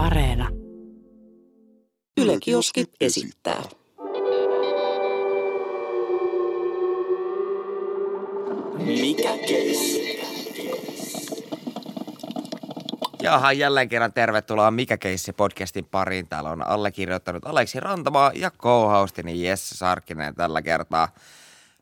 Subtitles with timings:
[0.00, 0.48] Areena.
[2.16, 3.62] Yle Kioski esittää.
[8.78, 10.20] Mikä keissi?
[13.22, 16.28] Jaha, jälleen kerran tervetuloa Mikä keissi podcastin pariin.
[16.28, 21.08] Täällä on allekirjoittanut Aleksi Rantamaa ja co-hostini Jesse Sarkkinen tällä kertaa.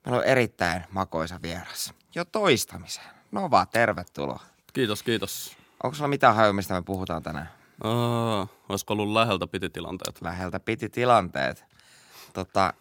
[0.05, 1.95] Meillä on erittäin makoisa vieras.
[2.15, 3.07] Jo toistamiseen.
[3.33, 4.41] No vaan, tervetuloa.
[4.73, 5.57] Kiitos, kiitos.
[5.83, 7.58] Onko sulla mitään haju, mistä me puhutaan tänään?
[7.85, 10.23] Uh, olisiko ollut läheltä piti tilanteet?
[10.23, 11.65] Läheltä piti tilanteet.
[12.33, 12.73] Tota,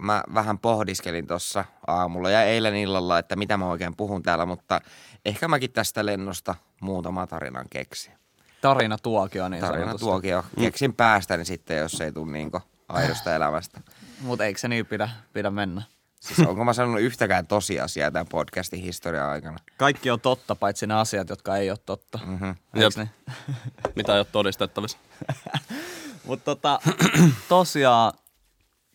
[0.00, 4.80] mä vähän pohdiskelin tuossa aamulla ja eilen illalla, että mitä mä oikein puhun täällä, mutta
[5.24, 8.12] ehkä mäkin tästä lennosta muutama tarinan keksin.
[8.60, 10.04] Tarina tuokio niin Tarina sanotusti.
[10.04, 10.44] tuokio.
[10.60, 13.80] Keksin päästäni sitten, jos ei tule niinku aidosta elämästä.
[14.20, 15.82] Mutta eikö se niin pidä, pidä mennä?
[16.22, 19.58] Siis onko mä sanonut yhtäkään tosiasiaa tämän podcastin historian aikana?
[19.76, 22.18] Kaikki on totta, paitsi ne asiat, jotka ei ole totta.
[22.26, 22.50] Mhm.
[22.74, 22.92] Jep.
[22.96, 23.10] Ne?
[23.96, 24.98] Mitä ei ole todistettavissa?
[26.26, 26.80] Mutta tota,
[27.48, 28.12] tosiaan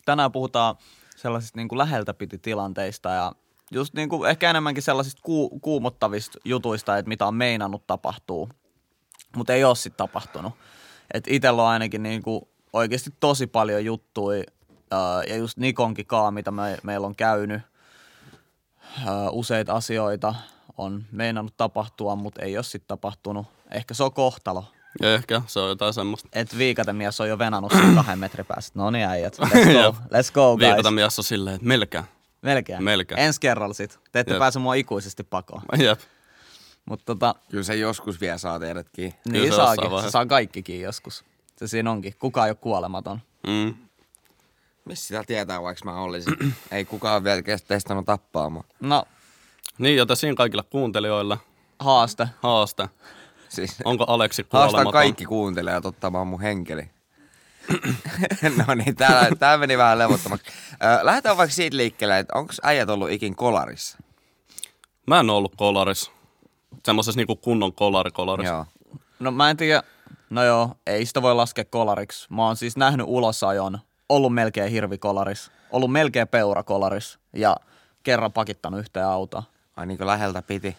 [0.04, 0.76] tänään puhutaan
[1.16, 3.32] sellaisista niin kuin läheltä piti tilanteista ja
[3.70, 8.48] just niin kuin ehkä enemmänkin sellaisista ku, kuumottavista jutuista, että mitä on meinannut tapahtuu,
[9.36, 10.52] mutta ei ole sitten tapahtunut.
[11.14, 14.44] Et itsellä on ainakin niin kuin oikeasti tosi paljon juttui
[15.28, 17.62] ja just Nikonkin kaa, mitä me, meillä on käynyt.
[19.06, 20.34] Ää, useita asioita
[20.78, 23.46] on meinannut tapahtua, mutta ei ole sitten tapahtunut.
[23.70, 24.64] Ehkä se on kohtalo.
[25.02, 26.28] Ja ehkä se on jotain semmoista.
[26.32, 28.78] Et viikatemies on jo venannut sen kahden metrin päästä.
[28.78, 30.68] No niin äijät, let's go, let's go guys.
[30.68, 32.04] Viikata mies on silleen, että melkein.
[32.42, 32.84] Melkein.
[32.84, 33.20] Melkein.
[33.20, 33.98] Ensi kerralla sit.
[34.12, 34.38] Te ette Jep.
[34.38, 35.62] pääse mua ikuisesti pakoon.
[35.78, 36.00] Jep.
[36.84, 39.12] Mutta tota, Kyllä se joskus vielä saa teidätkin.
[39.12, 39.90] Kyllä niin se saakin.
[40.02, 41.24] Se saa kaikkikin joskus.
[41.56, 42.14] Se siinä onkin.
[42.18, 43.20] Kukaan ei ole kuolematon.
[43.46, 43.74] Mm.
[44.88, 46.34] Missä sitä tietää, vaikka mä olisin?
[46.72, 48.64] ei kukaan vielä testannut tappaa mua.
[48.80, 49.04] No,
[49.78, 51.38] Niin, joten siinä kaikille kuuntelijoille
[51.78, 52.28] haaste.
[52.42, 52.88] haaste.
[53.48, 54.92] Siis Onko Aleksi haastan kuolematon?
[54.92, 56.90] kaikki kuuntelijat ottamaan mun henkeli.
[58.66, 60.46] no niin, tää, tää meni vähän levottomaksi.
[61.02, 63.98] Lähdetään vaikka siitä liikkeelle, että onko äijät ollut ikin kolarissa?
[65.06, 66.10] Mä en ollut kolaris.
[66.84, 68.54] Semmoisessa niinku kunnon kolari-kolarissa.
[68.54, 68.66] Joo.
[69.18, 69.82] No mä en tiedä.
[70.30, 72.26] No joo, ei sitä voi laskea kolariksi.
[72.30, 77.56] Mä oon siis nähnyt ulosajon, ollut melkein hirvikolaris, ollut melkein peurakolaris ja
[78.02, 79.42] kerran pakittanut yhteen autoa.
[79.76, 80.76] Ai niin kuin läheltä piti.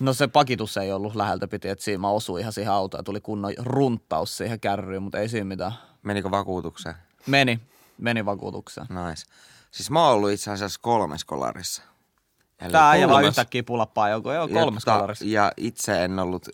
[0.00, 3.02] No se pakitus ei ollut läheltä piti, että siinä mä osuin ihan siihen autoon ja
[3.02, 5.72] tuli kunnon runttaus siihen kärryyn, mutta ei siinä mitään.
[6.02, 6.94] Menikö vakuutukseen?
[7.26, 7.60] Meni,
[7.98, 8.86] meni vakuutukseen.
[8.86, 9.26] Nice.
[9.70, 11.82] Siis mä oon ollut itse asiassa kolmes kolarissa.
[12.60, 15.24] Eli Tää ei vaan yhtäkkiä pulappaa joku, joo, kolmes ja, kolarissa.
[15.24, 16.48] Ja itse en ollut,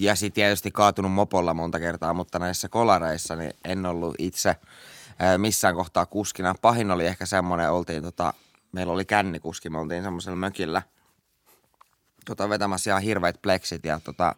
[0.00, 4.56] ja sitten tietysti kaatunut mopolla monta kertaa, mutta näissä kolareissa niin en ollut itse
[5.18, 6.54] ää, missään kohtaa kuskina.
[6.62, 8.34] Pahin oli ehkä semmoinen, oltiin tota,
[8.72, 10.82] meillä oli kännikuski, me oltiin semmoisella mökillä
[12.24, 14.34] tota, vetämässä ihan hirveät pleksit ja tota,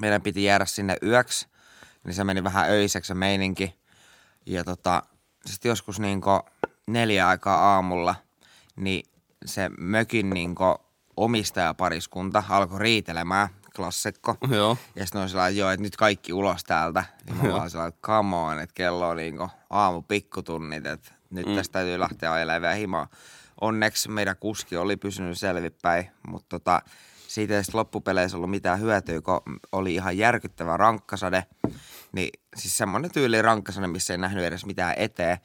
[0.00, 1.46] meidän piti jäädä sinne yöksi,
[2.04, 3.74] niin se meni vähän öiseksi se meininki.
[4.46, 5.02] Ja tota,
[5.46, 6.30] sitten joskus niinku
[6.86, 8.14] neljä aikaa aamulla,
[8.76, 9.06] niin
[9.44, 10.64] se mökin niinku
[11.16, 14.36] omistajapariskunta alkoi riitelemään, klassikko.
[14.50, 14.78] Joo.
[14.96, 17.04] Ja sitten on sellainen, joo, että nyt kaikki ulos täältä.
[17.26, 21.46] Niin mä vaan sellainen, että come on, että kello on niinku aamu pikkutunnit, että nyt
[21.46, 21.54] mm.
[21.54, 23.08] tästä täytyy lähteä ajelemaan vielä himaa.
[23.60, 26.82] Onneksi meidän kuski oli pysynyt selvipäin, mutta tota,
[27.28, 29.40] siitä ei sitten loppupeleissä ollut mitään hyötyä, kun
[29.72, 31.44] oli ihan järkyttävä rankkasade.
[32.12, 35.38] Niin siis semmoinen tyyli rankkasade, missä ei nähnyt edes mitään eteen.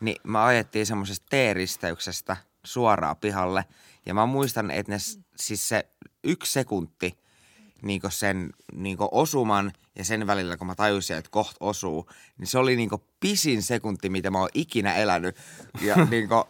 [0.00, 3.64] Niin me ajettiin semmoisesta T-risteyksestä suoraan pihalle.
[4.06, 4.98] Ja mä muistan, että ne,
[5.36, 5.86] siis se
[6.24, 7.18] yksi sekunti,
[7.82, 12.08] niinku sen niinku osuman ja sen välillä, kun mä tajusin, että koht osuu,
[12.38, 15.36] niin se oli niinku pisin sekunti, mitä mä oon ikinä elänyt.
[15.80, 16.44] Ja niinku,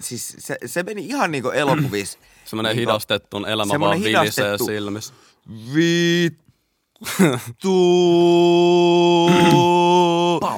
[0.00, 2.18] siis se, se meni ihan niinku elokuvissa.
[2.44, 5.14] Semmoinen Niinku- hidastettu elämä vaan vilisee silmissä.
[5.74, 6.44] Vittu!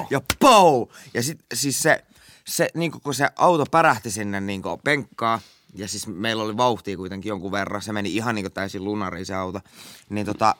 [0.09, 0.87] ja pau!
[1.13, 2.05] Ja sit siis se,
[2.47, 5.39] se niinku kun se auto pärähti sinne niinku penkkaa,
[5.77, 9.35] ja siis meillä oli vauhtia kuitenkin jonkun verran, se meni ihan niinku täysin lunariin se
[9.35, 9.59] auto,
[10.09, 10.55] niin tota,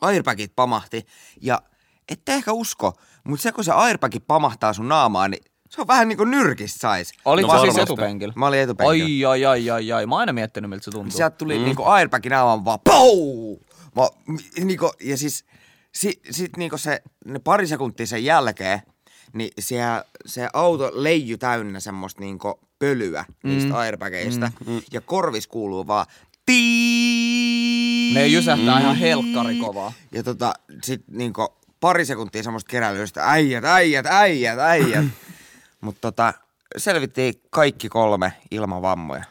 [0.00, 1.06] airbagit pamahti,
[1.40, 1.62] ja
[2.08, 2.92] ette ehkä usko,
[3.24, 7.12] mutta se kun se airbagi pamahtaa sun naamaan, niin se on vähän niinku nyrkistä sais.
[7.24, 7.80] Olit No siis varmasti.
[7.80, 8.34] etupenkillä?
[8.36, 9.30] Mä olin etupenkillä.
[9.30, 10.06] Ai, ai, ai, ai, ai.
[10.06, 11.16] Mä oon aina miettinyt, miltä se tuntuu.
[11.16, 11.64] Sieltä tuli mm.
[11.64, 13.58] niinku airbagin aivan vaan pou!
[13.96, 15.44] Mä, mi- niinku, ja siis
[15.94, 18.82] si, sit niinku se, ne pari sekuntia sen jälkeen,
[19.32, 19.76] niin se,
[20.26, 24.52] se auto leiju täynnä semmoista niinku pölyä niistä airbageista.
[24.66, 24.80] Mm.
[24.92, 26.06] Ja korvis kuuluu vaan
[26.46, 28.14] tii.
[28.14, 29.92] Ne jysähtää ihan helkkari kovaa.
[30.12, 31.48] Ja tota, sit niinku
[31.80, 35.04] pari sekuntia semmoista keräilystä, äijät, äijät, äijät, äijät.
[35.80, 36.34] Mutta tota,
[36.76, 39.24] selvittiin kaikki kolme ilman vammoja.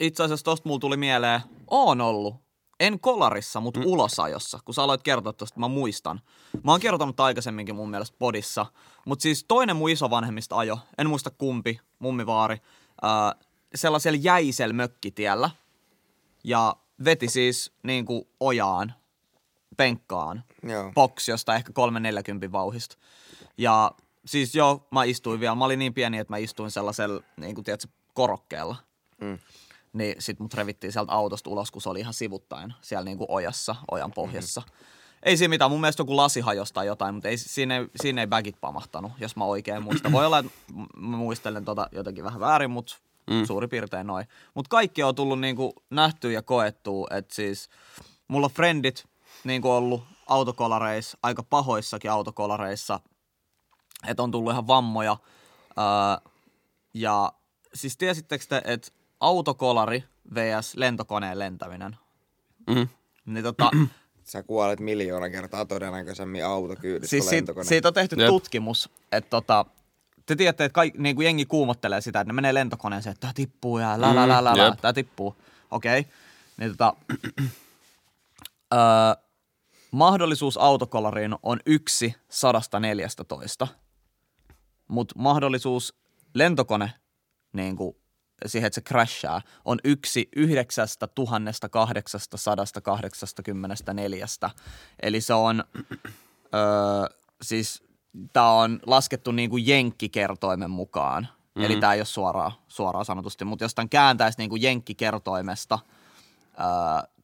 [0.00, 1.40] Itse asiassa tosta mulla tuli mieleen,
[1.70, 2.34] oon ollut
[2.80, 3.86] en kolarissa, mutta mm.
[3.86, 6.20] ulosajossa, kun sä aloit kertoa tuosta, mä muistan.
[6.64, 8.66] Mä oon kertonut aikaisemminkin mun mielestä podissa,
[9.06, 12.56] mutta siis toinen mun isovanhemmista ajo, en muista kumpi, mummivaari,
[13.02, 13.34] ää,
[13.74, 15.50] sellaisella jäisellä mökkitiellä
[16.44, 18.94] ja veti siis niin kuin ojaan,
[19.76, 20.92] penkkaan, Joo.
[20.94, 22.96] box josta ehkä 340 vauhista.
[23.58, 23.92] Ja
[24.26, 27.64] siis joo, mä istuin vielä, mä olin niin pieni, että mä istuin sellaisella, niin kuin
[27.64, 28.76] tiedätkö, korokkeella.
[29.20, 29.38] Mm.
[29.92, 33.30] Niin sit mut revittiin sieltä autosta ulos, kun se oli ihan sivuttain siellä niin kuin
[33.30, 34.60] ojassa, ojan pohjassa.
[34.60, 34.72] Mm.
[35.22, 38.20] Ei siinä mitään, mun mielestä joku lasi hajosi tai jotain, mutta ei, siinä, ei, siinä
[38.20, 40.12] ei bagit pamahtanut, jos mä oikein muistan.
[40.12, 40.52] Voi olla, että
[40.96, 42.96] mä muistelen tota jotenkin vähän väärin, mutta
[43.30, 43.44] mm.
[43.46, 44.26] suurin piirtein noin.
[44.54, 47.68] Mutta kaikki on tullut niinku nähtyä ja koettua, että siis
[48.28, 49.08] mulla on frendit
[49.44, 53.00] niinku ollut autokolareissa, aika pahoissakin autokolareissa,
[54.06, 55.16] että on tullut ihan vammoja.
[55.78, 56.30] Öö,
[56.94, 57.32] ja
[57.74, 60.76] siis tiesittekö te, että autokolari vs.
[60.76, 61.96] lentokoneen lentäminen,
[62.66, 62.88] Mm.
[63.26, 63.70] niin tota,
[64.24, 68.28] Sä kuolet miljoona kertaa todennäköisemmin autokyydissä siis siitä, siitä on tehty Jep.
[68.28, 69.64] tutkimus, että tota,
[70.26, 73.32] te tiedätte, että kaik, niin kuin jengi kuumottelee sitä, että ne menee lentokoneeseen, että tämä
[73.32, 74.80] tippuu ja lä, lä, lä, lä, lä jep.
[74.80, 75.36] tämä tippuu.
[75.70, 76.00] Okei.
[76.00, 76.12] Okay.
[76.56, 76.94] Niin tota,
[78.74, 78.80] öö,
[79.90, 83.68] mahdollisuus autokolariin on yksi sadasta neljästätoista,
[84.88, 85.94] mutta mahdollisuus
[86.34, 86.92] lentokone
[87.52, 87.96] niin kuin,
[88.46, 94.50] siihen, että se crashaa, on yksi yhdeksästä tuhannesta kahdeksastasadasta kahdeksastakymmenestä neljästä.
[95.02, 95.64] Eli se on,
[96.54, 97.82] öö, siis
[98.32, 101.22] tämä on laskettu niin kuin jenkkikertoimen mukaan.
[101.22, 101.64] Mm-hmm.
[101.64, 105.78] Eli tämä ei ole suoraan, suoraan sanotusti, mutta jos tämän kääntäisi niin kuin jenkkikertoimesta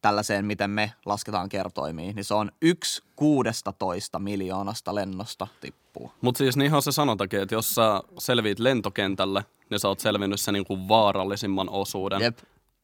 [0.01, 6.11] tällaiseen, miten me lasketaan kertoimiin, niin se on yksi kuudesta toista miljoonasta lennosta tippuu.
[6.21, 10.53] Mutta siis niinhän se sanotakin, että jos sä selviit lentokentälle, niin sä oot selvinnyt sen
[10.53, 12.21] niinku vaarallisimman osuuden.
[12.21, 12.37] Jep.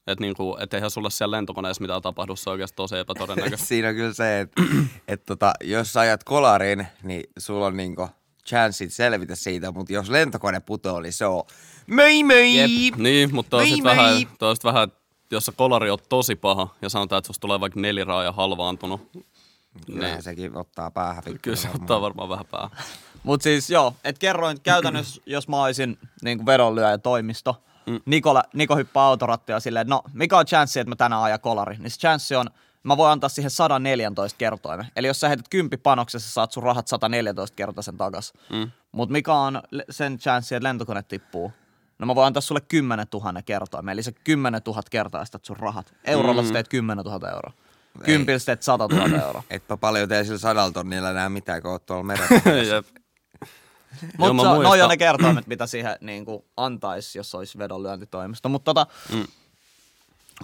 [0.07, 3.67] Että niinku, et eihän sulle siellä lentokoneessa mitään tapahdu, se on oikeasti tosi epätodennäköistä.
[3.67, 4.61] Siinä on kyllä se, että
[5.07, 8.09] et tota, jos sä ajat kolariin, niin sulla on niinku
[8.47, 11.43] chanssit selvitä siitä, mutta jos lentokone putoaa, niin se on
[11.87, 12.55] möi möi!
[12.55, 12.95] Jep.
[12.97, 13.95] niin, mutta toi on sit moi!
[13.95, 14.91] vähän, toi sit vähän,
[15.33, 19.11] jos se kolari on tosi paha ja sanotaan, että susta tulee vaikka neliraaja halvaantunut,
[19.85, 21.81] Kyllähän niin sekin ottaa päähän kyllä se varmaan.
[21.83, 22.71] ottaa varmaan vähän päähän.
[23.23, 27.99] Mutta siis joo, että kerroin käytännössä, jos mä olisin niin vedonlyöjä toimisto, mm.
[28.05, 31.77] Nikola, Niko hyppää autorattia silleen, no mikä on chanssi, että mä tänään ajan kolari?
[31.77, 32.49] Niin se chanssi on,
[32.83, 34.87] mä voin antaa siihen 114 kertoimen.
[34.95, 38.33] Eli jos sä heität 10 panoksessa, saat sun rahat 114 kertaisen takas.
[38.49, 38.71] Mm.
[38.91, 41.51] Mutta mikä on sen chanssi, että lentokone tippuu?
[42.03, 45.93] No mä voin antaa sulle 10 000 kertoimen, eli se 10 000 kertaistat sun rahat.
[46.05, 46.47] Eurolla mm.
[46.47, 47.53] sä teet 10 000 euroa.
[48.05, 49.43] Kympillä sä teet 100 000 euroa.
[49.49, 52.83] Etpä paljon tee sillä sadalla tonnilla enää mitään, kun oot tuolla merellä.
[54.17, 58.49] Mutta no, noi on ne kertoimet, mitä siihen niin kuin, antaisi, jos olisi vedonlyöntitoimisto.
[58.49, 59.27] Mutta tota, mm.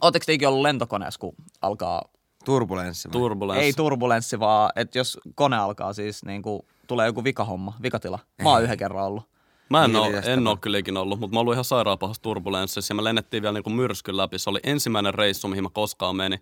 [0.02, 2.02] ootteko te ikinä ollut lentokoneessa, kun alkaa,
[2.46, 3.10] Turbulenssi.
[3.10, 3.66] Turbulenssi.
[3.66, 8.20] ei turbulenssi, vaan että jos kone alkaa siis, niin kuin, tulee joku vikahomma, vikatila.
[8.44, 9.24] Mä oon yhden kerran ollut.
[9.70, 12.22] Mä en, Niin, mitäs en oo kyllä ikinä ollut, mutta mä ollut ihan sairaan pahassa
[12.22, 14.40] turbulenssissa ja me lennettiin vielä niinku myrskyn läpi.
[14.40, 16.40] Se oli ensimmäinen reissu, mihin mä koskaan menin.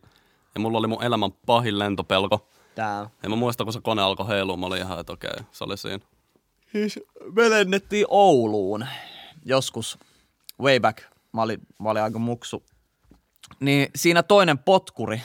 [0.55, 2.47] Ja mulla oli mun elämän pahin lentopelko.
[2.75, 3.09] Tää.
[3.23, 5.77] Ja mä muistan, kun se kone alkoi heilua, mä olin ihan, että okei, se oli
[5.77, 5.99] siinä.
[6.71, 6.99] Siis
[7.35, 8.85] me lennettiin Ouluun
[9.45, 9.97] joskus,
[10.61, 10.97] way back.
[11.33, 12.63] Mä olin, mä olin aika muksu.
[13.59, 15.21] Niin siinä toinen potkuri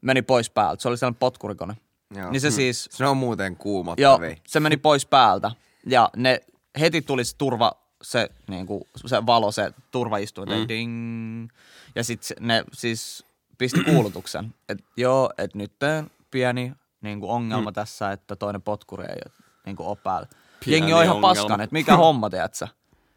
[0.00, 0.82] meni pois päältä.
[0.82, 1.76] Se oli sellainen potkurikone.
[2.16, 2.30] Joo.
[2.30, 4.36] Niin se siis Se on muuten Joo, kuumottavia.
[4.46, 5.50] se meni pois päältä.
[5.86, 6.40] Ja ne
[6.80, 10.68] heti tuli se turva, se, niinku, se valo, se turvaistuin, mm.
[10.68, 11.48] ding.
[11.94, 13.24] Ja sitten ne siis
[13.58, 15.72] pisti kuulutuksen, että joo, että nyt
[16.30, 17.74] pieni niinku, ongelma mm.
[17.74, 19.32] tässä, että toinen potkuri ei
[19.66, 20.28] niinku, ole päällä.
[20.64, 21.34] Pieni Jengi on ihan ongelma.
[21.34, 22.68] paskan, että mikä homma, tiedätkö?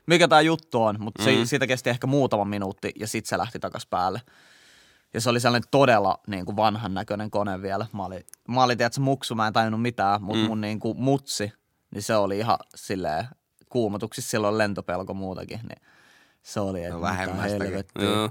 [0.06, 1.26] Mikä tämä juttu on, mutta mm.
[1.26, 4.22] se, siitä kesti ehkä muutama minuutti ja sitten se lähti takas päälle.
[5.14, 7.86] Ja se oli sellainen todella niin kuin vanhan näköinen kone vielä.
[7.94, 10.48] Mä olin, mä olin tiedätkö, muksu, mä en tajunnut mitään, mutta mm.
[10.48, 11.54] mun niin kuin mutsi,
[11.92, 13.26] niin se oli ihan silleen
[13.70, 15.60] kuumotuksissa silloin lentopelko muutakin.
[15.64, 15.82] Niin
[16.44, 17.84] se oli, että No vähemmästäkin.
[18.00, 18.30] Joo.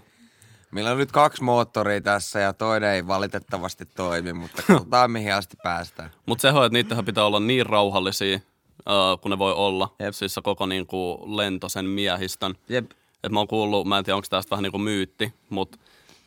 [0.71, 5.57] Meillä on nyt kaksi moottoria tässä ja toinen ei valitettavasti toimi, mutta katsotaan mihin asti
[5.63, 6.11] päästään.
[6.27, 9.95] Mutta se on, että niittenhän pitää olla niin rauhallisia, uh, kun ne voi olla.
[9.99, 10.15] Jep.
[10.15, 12.55] Siis se koko niinku lento sen miehistön.
[12.69, 12.91] Jep.
[13.25, 15.79] Et mä oon kuullut, mä en tiedä onko tästä vähän niinku myytti, mutta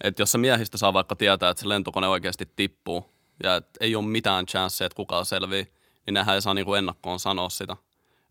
[0.04, 3.06] et jos se miehistö saa vaikka tietää, että se lentokone oikeasti tippuu
[3.44, 5.72] ja et ei ole mitään chanceja, että kukaan selvii,
[6.06, 7.78] niin nehän ei saa niinku ennakkoon sanoa sitä.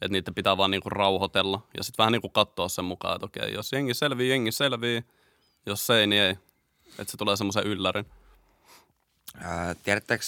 [0.03, 3.55] Että niitä pitää vaan niinku rauhoitella ja sitten vähän niinku katsoa sen mukaan, että okei,
[3.55, 5.05] jos jengi selvii, jengi selvii.
[5.67, 6.37] Jos ei, niin ei.
[6.99, 8.07] Että se tulee semmoisen yllärin.
[9.41, 10.25] Ää, tiedättekö,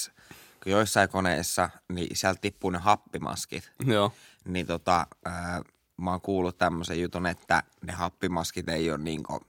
[0.63, 3.73] kun joissain koneissa, niin sieltä tippuu ne happimaskit.
[3.87, 4.13] Joo.
[4.45, 5.63] Niin tota, ää,
[5.97, 9.41] mä oon kuullut tämmöisen jutun, että ne happimaskit ei ole niinku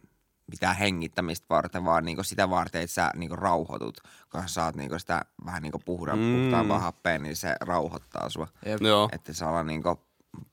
[0.52, 4.02] mitään hengittämistä varten, vaan niinku sitä varten, että sä niinku rauhoitut.
[4.32, 6.42] Kun sä saat niinku sitä vähän niinku puhda, Mm.
[6.42, 8.48] puhtaampaa happea, niin se rauhoittaa sua.
[8.66, 8.82] Jep.
[8.82, 9.10] Joo.
[9.12, 10.00] Että saa olla niinku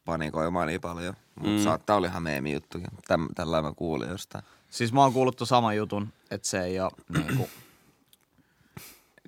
[0.04, 1.14] panikoimaan niin paljon.
[1.34, 1.64] Mutta Mm.
[1.64, 2.88] saattaa olla ihan meemi juttukin.
[3.08, 4.44] Täm, tällä mä kuulin jostain.
[4.70, 6.90] Siis mä oon kuullut ton saman jutun, että se ei ole
[7.26, 7.48] niinku,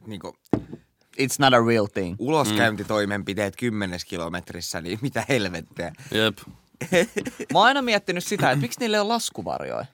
[0.07, 0.37] Niinku,
[1.21, 2.17] it's not a real thing.
[2.19, 5.93] uloskäyntitoimenpiteet kymmenes kilometrissä, niin mitä helvettiä.
[6.11, 6.39] Jep.
[7.53, 9.87] Mä oon aina miettinyt sitä, että miksi niille on laskuvarjoja.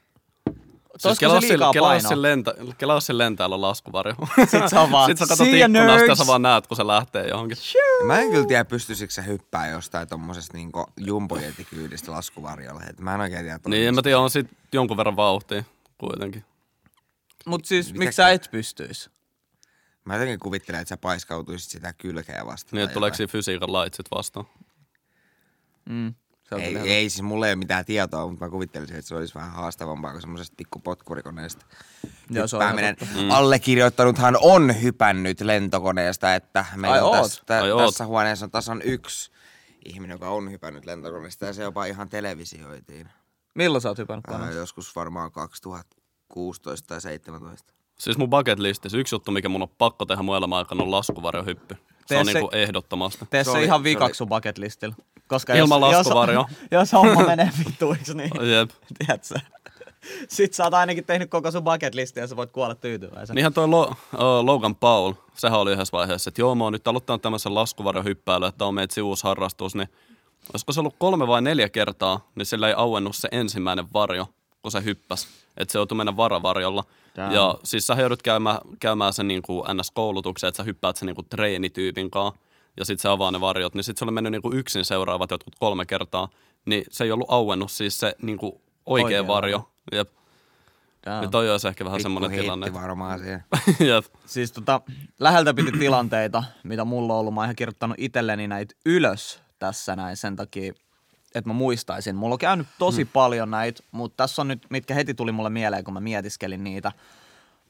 [0.99, 4.15] Siis kelaa se liikaa kelaa sillä, lentä, kelaa sillä lentäjällä laskuvarjo.
[4.51, 6.67] Sit se on vaan, Sitten sä katsot "See ya, ikkunasta ja nerds!" sä vaan näet,
[6.67, 7.57] kun se lähtee johonkin.
[8.07, 12.83] Mä en kyllä tiedä, pystyisikö se hyppää jostain tommosesta niinku jumbojetikyydistä laskuvarjolle.
[12.83, 13.61] Et mä en oikein tiedä.
[13.67, 15.65] Niin, en mä tiedä, on sit jonkun verran vauhtia
[15.99, 16.45] kuitenkin.
[17.47, 19.11] Mut siis Mitä- miksi sä et pystyis?
[20.05, 22.77] Mä jotenkin kuvittelen, että sä paiskautuisit sitä kylkeä vastaan.
[22.77, 24.47] Niin, että tuleeko siinä fysiikan lait sit vastaan.
[25.89, 26.15] Mm,
[26.57, 29.51] Ei, ei, siis mulla ei ole mitään tietoa, mutta mä kuvittelisin, että se olisi vähän
[29.51, 31.67] haastavampaa kuin semmoisesta pikkupotkurikoneesta.
[32.31, 32.63] Joo, se on.
[33.15, 33.31] Mm.
[33.31, 39.31] Allekirjoittanuthan on hypännyt lentokoneesta, että meillä Ai on tässä, tä, tässä huoneessa on tasan yksi
[39.85, 43.09] ihminen, joka on hypännyt lentokoneesta ja se jopa ihan televisioitiin.
[43.55, 44.57] Milloin sä oot hypännyt koneesta?
[44.57, 47.73] joskus varmaan 2016 tai 2017.
[47.99, 50.91] Siis mun bucket listissä yksi juttu, mikä mun on pakko tehdä mun elämän aikana, on
[50.91, 51.77] laskuvarjohyppy.
[52.07, 53.27] Se on se- niinku ehdottomasti.
[53.31, 54.95] Tee Se se, oli- ihan vikaksi sun bucket listillä.
[55.29, 56.49] Koska Ilman jos, laskuvarjoa.
[56.51, 58.71] Jos, jos homma menee vittuiksi, niin Jep.
[58.99, 59.35] tiedätkö
[60.29, 63.35] Sit sä oot ainakin tehnyt koko sun bucket listin ja sä voit kuolla tyytyväisenä.
[63.35, 66.89] Niinhän toi Lo- uh, Logan Paul, sehän oli yhdessä vaiheessa, että joo, mä oon nyt
[66.89, 69.89] aloittanut tämmöisen laskuvarjohyppäilyn, että on meitä uusi harrastus, niin
[70.53, 74.27] olisiko se ollut kolme vai neljä kertaa, niin sillä ei auennut se ensimmäinen varjo,
[74.63, 75.29] kun se hyppäsi.
[75.57, 76.85] Että se joutui mennä varavarjolla.
[77.17, 77.35] Damn.
[77.35, 81.17] Ja siis sä joudut käymään, käymään sen niin kuin NS-koulutuksen, että sä hyppäät sen niin
[81.17, 82.41] kuin treenityypin kanssa,
[82.79, 85.31] ja sitten se avaa ne varjot, niin sitten se oli mennyt niin kuin yksin seuraavat
[85.31, 86.29] jotkut kolme kertaa,
[86.67, 88.53] niin se ei ollut auennut siis se niin kuin
[88.87, 89.71] oikea, Oikea varjo.
[89.93, 90.09] Jep.
[91.07, 91.21] Damn.
[91.21, 92.73] Niin toi olisi ehkä vähän Pikku semmoinen tilanne.
[92.73, 93.45] varmaan siihen.
[93.89, 94.05] Jep.
[94.27, 94.81] Siis tota,
[95.19, 97.35] läheltä piti tilanteita, mitä mulla on ollut.
[97.35, 100.73] Mä oon ihan kirjoittanut itselleni näitä ylös tässä näin sen takia,
[101.35, 102.17] että mä muistaisin.
[102.17, 103.11] Mulla on käynyt tosi hmm.
[103.13, 106.93] paljon näitä, mutta tässä on nyt, mitkä heti tuli mulle mieleen, kun mä mietiskelin niitä.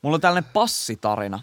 [0.02, 1.40] Mulla on tällainen passitarina.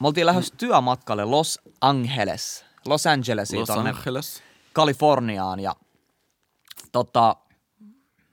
[0.00, 4.42] Me oltiin lähdössä työmatkalle Los Angeles, Los Angelesiin Los tonne Angeles.
[4.72, 5.76] Kaliforniaan ja
[6.92, 7.36] tota,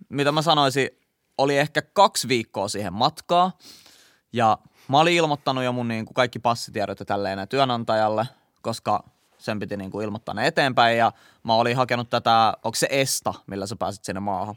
[0.10, 0.89] mitä mä sanoisin,
[1.38, 3.51] oli ehkä kaksi viikkoa siihen matkaa
[4.33, 4.57] ja
[4.88, 8.27] mä olin ilmoittanut jo mun niin kuin kaikki passitiedot ja tälleen työnantajalle,
[8.62, 9.03] koska
[9.38, 11.12] sen piti niin kuin ilmoittaa ne eteenpäin ja
[11.43, 14.55] mä olin hakenut tätä, onko se ESTA, millä sä pääset sinne maahan.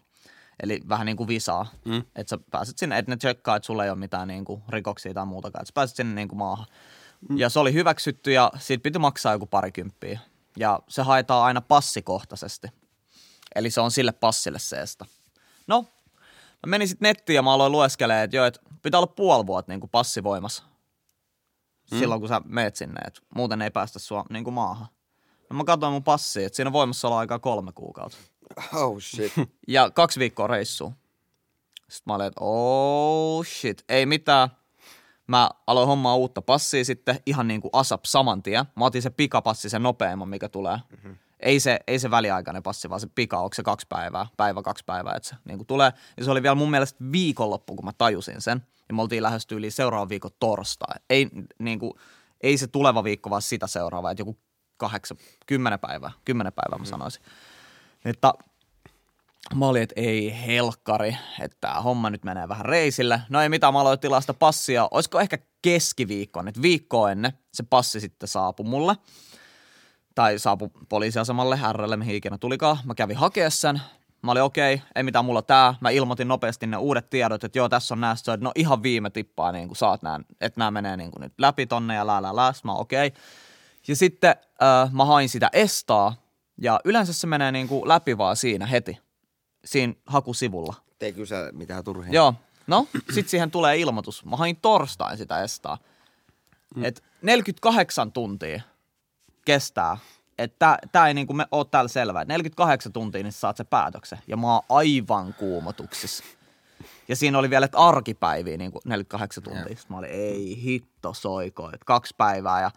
[0.62, 2.04] Eli vähän niin kuin visaa, mm.
[2.16, 5.14] että sä pääset sinne, että ne tsekkaa, että sulla ei ole mitään niin kuin rikoksia
[5.14, 6.66] tai muutakaan, että sä pääset sinne niin kuin maahan.
[7.28, 7.38] Mm.
[7.38, 10.20] Ja se oli hyväksytty ja siitä piti maksaa joku parikymppiä.
[10.56, 12.68] Ja se haetaan aina passikohtaisesti.
[13.54, 15.06] Eli se on sille passille seesta.
[15.66, 15.82] No,
[16.66, 19.72] mä menin sitten nettiin ja mä aloin lueskelemaan, että joo, että pitää olla puoli vuotta
[19.72, 20.62] niin passivoimassa.
[21.90, 21.98] Mm.
[21.98, 24.86] Silloin kun sä meet sinne, että muuten ei päästä sua niin kuin maahan.
[25.50, 28.18] No mä katsoin mun passia, että siinä on voimassa olla aikaa kolme kuukautta.
[28.74, 29.32] Oh shit.
[29.68, 30.92] Ja kaksi viikkoa reissua.
[31.88, 34.48] Sitten mä olin, että oh shit, ei mitään.
[35.26, 38.64] Mä aloin hommaa uutta passia sitten ihan niin kuin ASAP saman tien.
[38.76, 40.76] Mä otin se pikapassi, se nopeamman, mikä tulee.
[40.76, 41.16] Mm-hmm.
[41.40, 44.84] Ei, se, ei se väliaikainen passi, vaan se pika, onko se kaksi päivää, päivä kaksi
[44.84, 45.92] päivää, että se niin kuin tulee.
[46.16, 48.66] Ja se oli vielä mun mielestä viikonloppu, kun mä tajusin sen.
[48.88, 50.96] Ja me oltiin lähes yli seuraavan viikon torstai.
[51.10, 51.28] Ei,
[51.58, 51.92] niin kuin,
[52.40, 54.38] ei se tuleva viikko, vaan sitä seuraava, että joku
[54.76, 55.16] kahdeksan,
[55.46, 57.22] kymmenen päivää, kymmenen päivää mä sanoisin.
[58.04, 58.32] Että
[59.54, 63.20] Mä olin, että ei helkkari, että homma nyt menee vähän reisille.
[63.28, 64.88] No ei mitään, mä aloin tilaa sitä passia.
[64.90, 68.96] Olisiko ehkä keskiviikkoon, että viikko ennen se passi sitten saapui mulle.
[70.14, 72.76] Tai saapui poliisiasemalle, RL, mihin ikinä tulikaan.
[72.84, 73.80] Mä kävin hakea sen.
[74.22, 75.74] Mä olin okei, okay, ei mitään mulla tää.
[75.80, 78.16] Mä ilmoitin nopeasti ne uudet tiedot, että joo, tässä on nää.
[78.16, 81.32] Sitten no ihan viime tippaa, niin kuin saat nää, että nämä menee niin kuin nyt
[81.38, 82.52] läpi tonne ja lää, lää, lää.
[82.64, 83.06] Mä okei.
[83.06, 83.20] Okay.
[83.88, 86.14] Ja sitten äh, mä hain sitä estaa.
[86.60, 89.05] Ja yleensä se menee niin kuin läpi vaan siinä heti
[89.66, 90.74] siinä hakusivulla.
[91.00, 92.12] Ei kysä mitään turhia.
[92.12, 92.34] Joo.
[92.66, 94.24] No, sit siihen tulee ilmoitus.
[94.24, 95.78] Mä hain torstain sitä estaa.
[96.76, 96.84] Mm.
[96.84, 98.60] Et 48 tuntia
[99.44, 99.96] kestää.
[100.38, 102.22] Että tää, ei niinku me oo täällä selvää.
[102.22, 104.18] Et 48 tuntia, niin sä saat se päätöksen.
[104.26, 106.24] Ja mä oon aivan kuumotuksissa.
[107.08, 109.62] Ja siinä oli vielä, että arkipäiviä niin 48 tuntia.
[109.62, 112.70] Sitten mä olin, ei hitto soiko, että kaksi päivää ja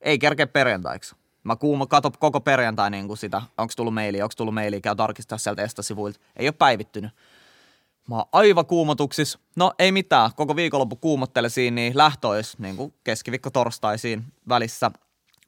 [0.00, 1.14] ei kerkeä perjantaiksi.
[1.44, 4.96] Mä kuuma, kato koko perjantai niin kuin sitä, onko tullut maili, onko tullut maili, käy
[4.96, 6.20] tarkistaa sieltä Esta-sivuilta.
[6.36, 7.10] Ei ole päivittynyt.
[8.08, 9.38] Mä oon aivan kuumotuksis.
[9.56, 14.90] No ei mitään, koko viikonloppu kuumottele siinä, niin lähtö olisi niin kuin keskiviikko torstaisiin välissä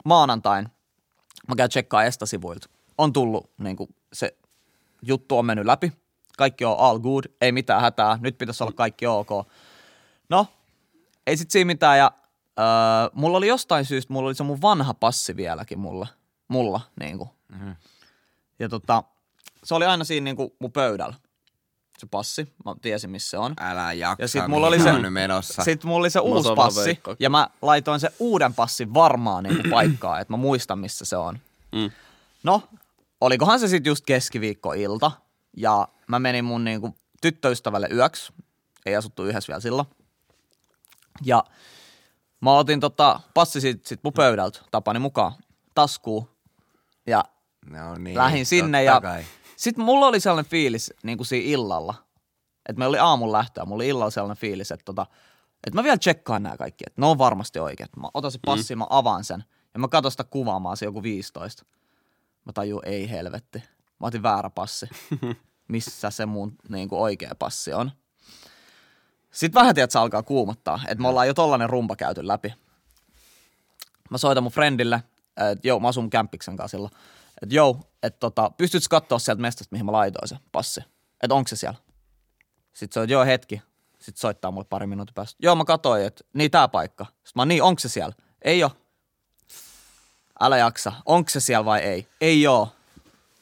[0.05, 0.69] maanantain.
[1.49, 2.69] Mä käyn tsekkaa Esta-sivuilta.
[2.99, 4.37] On tullut, niin kuin se
[5.03, 5.93] juttu on mennyt läpi.
[6.37, 9.29] kaikki on all good, ei mitään hätää, nyt pitäisi olla kaikki ok.
[10.29, 10.47] No,
[11.27, 12.13] ei sit siinä mitään ja
[12.59, 12.65] öö,
[13.13, 16.07] mulla oli jostain syystä, mulla oli se mun vanha passi vieläkin mulla,
[16.49, 17.31] mulla niinku.
[17.49, 17.77] Mm-hmm.
[18.59, 19.05] Ja tota,
[19.65, 21.15] se oli aina siinä niinku mun pöydällä,
[21.99, 23.55] se passi, mä tiesin missä se on.
[23.61, 25.65] Älä jaksa, Ja sit mulla oli se, menossa.
[25.65, 27.17] sit mulla oli se uusi sama passi veikka.
[27.21, 31.39] ja mä laitoin se uuden passin varmaan niinku paikkaan, että mä muistan missä se on.
[31.73, 31.91] Mm.
[32.43, 32.63] No,
[33.21, 35.13] olikohan se sitten just keskiviikkoilta
[35.57, 38.33] ja mä menin mun niinku tyttöystävälle yöksi,
[38.87, 39.89] ei asuttu yhdessä vielä silloin.
[41.25, 41.45] Ja
[42.43, 45.33] mä otin tota passi sit, sit mun pöydältä tapani mukaan
[45.75, 46.29] taskuun
[47.07, 47.25] ja
[47.71, 49.25] No niin, lähin sinne ja kai.
[49.57, 51.95] sitten mulla oli sellainen fiilis niin kuin siinä illalla,
[52.69, 55.07] että me oli aamun lähtöä, mulla oli illalla sellainen fiilis, että, tota,
[55.67, 57.97] että mä vielä tsekkaan nämä kaikki, että ne on varmasti oikeat.
[57.97, 58.79] Mä otan se passi, mm.
[58.79, 59.45] mä avaan sen
[59.75, 61.65] ja mä katson sitä kuvaamaan se joku 15.
[62.45, 63.59] Mä tajun, ei helvetti.
[64.01, 64.87] Mä otin väärä passi.
[65.69, 67.91] Missä se mun niin kuin oikea passi on.
[69.33, 72.55] Sitten vähän tiedät, se alkaa kuumottaa, että me ollaan jo tollanen rumpa käyty läpi.
[74.11, 75.03] Mä soitan mun friendille,
[75.53, 76.93] että joo, mä asun kämppiksen kanssa silloin,
[77.43, 80.81] että joo, että tota, pystytkö katsoa sieltä mestasta, mihin mä laitoin se passi,
[81.23, 81.79] että onko se siellä.
[82.73, 83.63] Sitten se on, joo hetki,
[83.99, 85.39] sitten soittaa mulle pari minuutin päästä.
[85.43, 87.05] Joo, mä katsoin, että niin tää paikka.
[87.05, 88.15] Sitten mä niin, onko se siellä?
[88.43, 88.71] Ei oo.
[90.41, 92.09] Älä jaksa, onko se siellä vai ei?
[92.21, 92.73] Ei oo.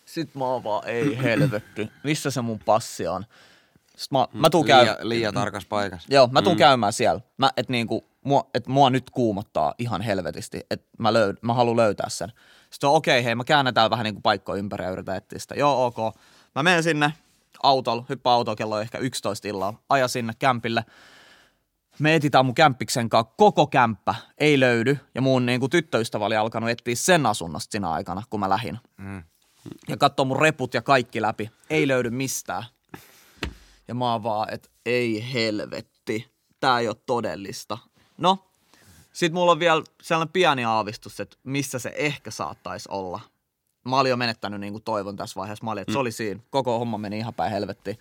[0.05, 3.27] Sitten mä oon vaan, ei helvetti, missä se mun passi on?
[4.00, 4.85] Sitten mä, mä tuun käy...
[4.85, 6.09] Liian, liian tarkas paikassa.
[6.14, 6.59] Joo, mä tuun mm.
[6.59, 7.21] käymään siellä.
[7.37, 11.76] Mä, et niinku, mua, et mua nyt kuumottaa ihan helvetisti, että mä, löyd, mä haluan
[11.76, 12.33] löytää sen.
[12.71, 15.38] Sitten on okei, okay, hei, mä käännän täällä vähän niinku paikkoja ympäri ja yritän etsiä
[15.38, 15.54] sitä.
[15.54, 16.14] Joo, ok.
[16.54, 17.12] Mä menen sinne
[17.62, 20.85] autolla, hyppään autoon, kello on ehkä 11 illalla, aja sinne kämpille.
[21.99, 24.99] Me etsitään mun kämppiksen kanssa, koko kämppä ei löydy.
[25.14, 28.78] Ja mun niinku, tyttöystävä oli alkanut etsiä sen asunnosta siinä aikana, kun mä lähin.
[28.97, 29.23] Mm.
[29.88, 31.50] Ja katsoo mun reput ja kaikki läpi.
[31.71, 32.64] Ei löydy mistään.
[33.91, 37.79] Ja mä oon vaan, että ei helvetti, tää ei ole todellista.
[38.19, 38.39] No,
[39.13, 43.21] sit mulla on vielä sellainen pieni aavistus, että missä se ehkä saattaisi olla.
[43.85, 45.65] Mä olin jo menettänyt niin kuin toivon tässä vaiheessa.
[45.65, 46.41] Mä olin, että se oli siinä.
[46.50, 47.99] Koko homma meni ihan päin helvettiin.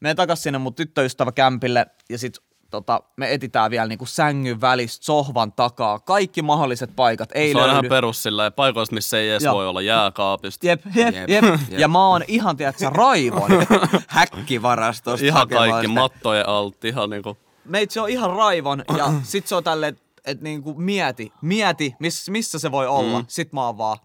[0.00, 2.38] Menen takas sinne mun tyttöystävä kämpille ja sit
[2.74, 7.28] tota, me etitään vielä niinku sängyn välistä, sohvan takaa, kaikki mahdolliset paikat.
[7.34, 7.72] Ei se on löydy.
[7.72, 9.54] ihan perus sillä paikoista, missä ei edes Joo.
[9.54, 10.66] voi olla jääkaapista.
[10.66, 11.80] Jep, jep, Jep, jep, jep.
[11.80, 13.50] Ja mä oon ihan, tiedätkö, raivon.
[14.08, 19.64] Häkkivarastosta Ihan kaikki mattojen alta, ihan niinku, Meitsi on ihan raivon ja sit se on
[19.64, 23.18] tälleen, että et niinku mieti, mieti, miss, missä se voi olla.
[23.18, 23.24] Mm.
[23.28, 23.98] Sit mä oon vaan,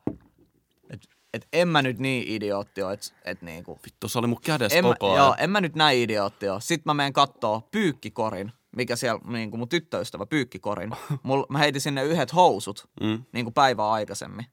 [1.33, 3.79] et en mä nyt niin idiootti oo, että et niinku.
[3.85, 5.35] vittu se oli mun kädessä En, koko joo, ajan.
[5.39, 6.59] en mä nyt näin idiootti oo.
[6.59, 10.91] Sit mä menen kattoo pyykkikorin, mikä siellä niinku mun tyttöystävä pyykkikorin.
[11.23, 13.23] Mul, mä heitin sinne yhdet housut Mm.
[13.31, 14.45] niinku päivää aikaisemmin.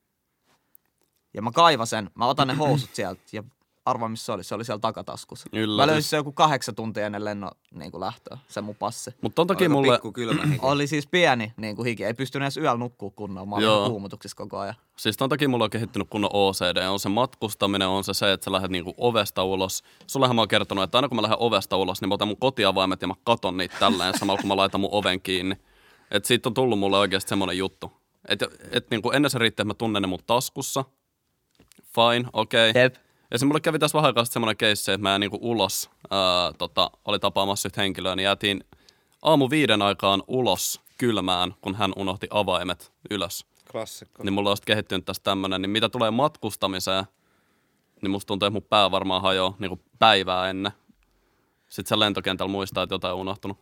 [1.34, 3.42] Ja mä kaivan sen, mä otan ne housut sieltä ja
[3.86, 5.48] arvaa missä se oli, se oli siellä takataskussa.
[5.52, 5.76] Yllätys.
[5.76, 9.10] Mä löysin se joku kahdeksan tuntia ennen lennon niin kuin lähtöä, se mun passi.
[9.22, 10.58] Mutta ton takia Oliko mulle, pikku kylmä hiki?
[10.62, 14.36] Oli siis pieni niin kuin hiki, ei pystynyt edes yöllä nukkuu kunnolla, mä olin kuumutuksissa
[14.36, 14.74] koko ajan.
[14.96, 16.86] siis ton takia mulla on kehittynyt kunnon OCD.
[16.88, 19.82] On se matkustaminen, on se se, että sä lähdet niinku ovesta ulos.
[20.06, 22.36] Sullehan mä oon kertonut, että aina kun mä lähden ovesta ulos, niin mä otan mun
[22.36, 25.56] kotiavaimet ja mä katon niitä tälleen samalla kun mä laitan mun oven kiinni.
[26.10, 27.92] Et siitä on tullut mulle oikeasti semmonen juttu.
[28.28, 30.84] Että et niinku ennen se riittää, että mä tunnen ne mun taskussa.
[31.94, 32.70] Fine, okei.
[32.70, 32.82] Okay.
[32.82, 33.05] Jep.
[33.30, 36.52] Ja se mulle kävi tässä vähän aikaa semmoinen keissi, että mä jäin niinku ulos, ää,
[36.58, 38.64] tota, oli tapaamassa yhtä henkilöä, niin jäätiin
[39.22, 43.46] aamu viiden aikaan ulos kylmään, kun hän unohti avaimet ylös.
[43.72, 44.22] Klassikko.
[44.22, 47.04] Niin mulla on sitten kehittynyt tästä tämmönen, niin mitä tulee matkustamiseen,
[48.02, 50.72] niin musta tuntuu, että mun pää varmaan hajoaa niinku päivää ennen.
[51.68, 53.58] Sitten se lentokentällä muistaa, että jotain on unohtunut.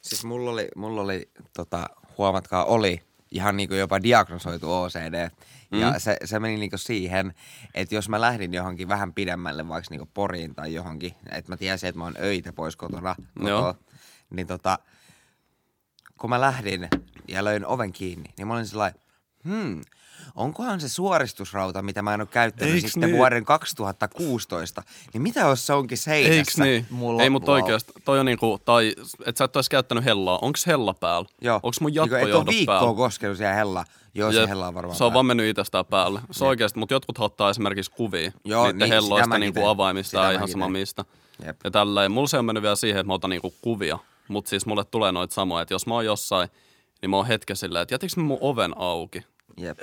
[0.00, 1.86] Siis mulla oli, mulla oli tota,
[2.18, 3.00] huomatkaa, oli
[3.34, 5.30] ihan niinku jopa diagnosoitu OCD.
[5.70, 5.80] Mm.
[5.80, 7.34] Ja se, se meni niinku siihen,
[7.74, 11.88] että jos mä lähdin johonkin vähän pidemmälle, vaikka niinku Poriin tai johonkin, että mä tiesin,
[11.88, 13.74] että mä oon öitä pois kotona, kotoa,
[14.30, 14.78] niin tota,
[16.18, 16.88] kun mä lähdin
[17.28, 19.00] ja löin oven kiinni, niin mä olin sellainen,
[19.44, 19.80] hmm,
[20.34, 23.16] onkohan se suoristusrauta, mitä mä en ole käyttänyt Eiks sitten niin?
[23.16, 24.82] vuoden 2016,
[25.12, 26.34] niin mitä jos se onkin seinässä?
[26.36, 26.86] Eiks niin?
[26.90, 28.94] Mulla- Ei, mutta oikeasti, toi on niinku, tai
[29.26, 30.38] et sä et ois käyttänyt hellaa.
[30.42, 31.28] Onks hella päällä?
[31.40, 31.60] Joo.
[31.62, 32.96] Onks mun Niinku, Et ole jatkojohdot viikkoa päällä?
[32.96, 33.84] koskenut siellä hella.
[34.14, 35.14] Joo, se hella on varmaan Se on päällä.
[35.14, 36.20] vaan mennyt itsestään päälle.
[36.30, 40.48] Se oikeasti, mutta jotkut ottaa esimerkiksi kuvia Joo, niiden niin, helloista niinku avaimista ja ihan
[40.48, 41.04] sama mistä.
[41.46, 41.56] Jep.
[41.64, 42.12] Ja tälleen.
[42.12, 43.98] Mulla se on mennyt vielä siihen, että mä otan niinku kuvia.
[44.28, 46.48] Mutta siis mulle tulee noita samoja, että jos mä oon jossain,
[47.02, 49.24] niin mä oon hetken silleen, että jätinkö mä mun oven auki?
[49.56, 49.78] Jep.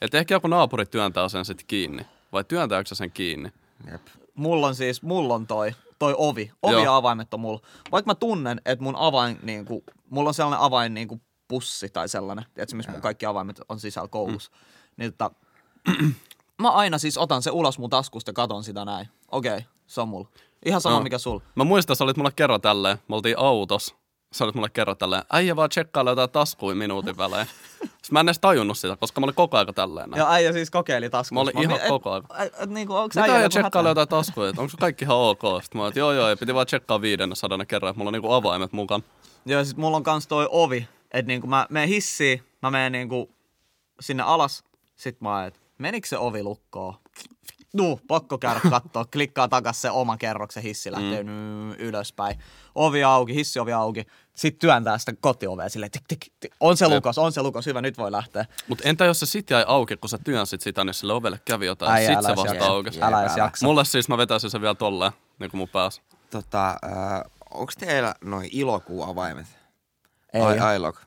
[0.00, 2.06] Että ehkä joku naapuri työntää sen sitten kiinni.
[2.32, 3.52] Vai työntääkö se sen kiinni?
[3.90, 4.02] Jep.
[4.34, 6.52] Mulla on siis, mulla on toi, toi ovi.
[6.62, 7.60] Ovi ja avaimet on mulla.
[7.92, 11.88] Vaikka mä tunnen, että mun avain, niin kuin, mulla on sellainen avain niin kuin pussi
[11.88, 14.50] tai sellainen, tiedätkö, missä mun kaikki avaimet on sisällä koulussa.
[14.52, 14.58] Mm.
[14.96, 15.30] Niin, että,
[16.62, 19.08] mä aina siis otan se ulos mun taskusta ja katon sitä näin.
[19.32, 20.28] Okei, se on mulla.
[20.66, 21.02] Ihan sama Joo.
[21.02, 21.40] mikä sul.
[21.54, 23.94] Mä muistan, sä olit mulle kerran tälleen, me oltiin autossa.
[24.36, 27.46] Sä olit mulle kerran tälleen, äijä vaan tsekkailla jotain taskuja minuutin välein.
[27.80, 30.10] Sitten mä en edes tajunnut sitä, koska mä olin koko aika tälleen.
[30.16, 31.34] Ja äijä siis kokeili taskussa.
[31.34, 32.24] Mä olin ihan et- koko ajan.
[32.46, 35.40] Et, et, niinku, onks Mitä äijä tsekkailla jotain taskuja, että onko kaikki ihan ok?
[35.62, 38.12] Sitten mä että joo joo, ja piti vaan tsekkaa viidennen sadana kerran, että mulla on
[38.12, 39.02] niinku avaimet mukaan.
[39.46, 43.30] Joo, sit mulla on kans toi ovi, että niinku mä menen hissiin, mä menen niinku
[44.00, 44.64] sinne alas,
[44.96, 46.94] sit mä oon, et menikö se ovi lukkoon?
[47.76, 51.72] Tuu, pakko käydä kattoo, klikkaa takas se oman kerroksen hissi lähtee mm.
[51.72, 52.38] ylöspäin.
[52.74, 54.06] Ovi auki, hissiovi auki.
[54.34, 56.52] Sitten työntää sitä kotiovea silleen tik, tik, tik.
[56.60, 58.44] On se lukos, on se lukos, hyvä, nyt voi lähteä.
[58.68, 61.66] Mutta entä jos se sit jäi auki, kun sä työnsit sitä, niin sille ovelle kävi
[61.66, 62.70] jotain, Äijä, sit se vasta jaksa.
[62.70, 63.02] aukesi.
[63.02, 63.66] Älä edes jaksa.
[63.66, 66.02] Mulle siis mä vetäisin sen vielä tolleen, niin kuin mun päässä.
[66.30, 69.46] Tota, äh, onko teillä noin ilokuuavaimet?
[70.36, 70.58] Ei.
[70.58, 70.98] Ai, iLog.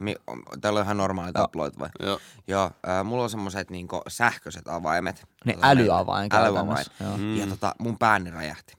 [0.61, 1.89] Täällä on ihan normaalit upload vai?
[1.99, 2.19] Joo.
[2.47, 5.15] Joo, äh, mulla on semmoset niinku sähköiset avaimet.
[5.45, 6.65] Tota, älyavain Älyavain.
[6.65, 7.17] käytännössä, joo.
[7.17, 7.37] Mm.
[7.37, 8.73] Ja tota, mun pääni räjähti.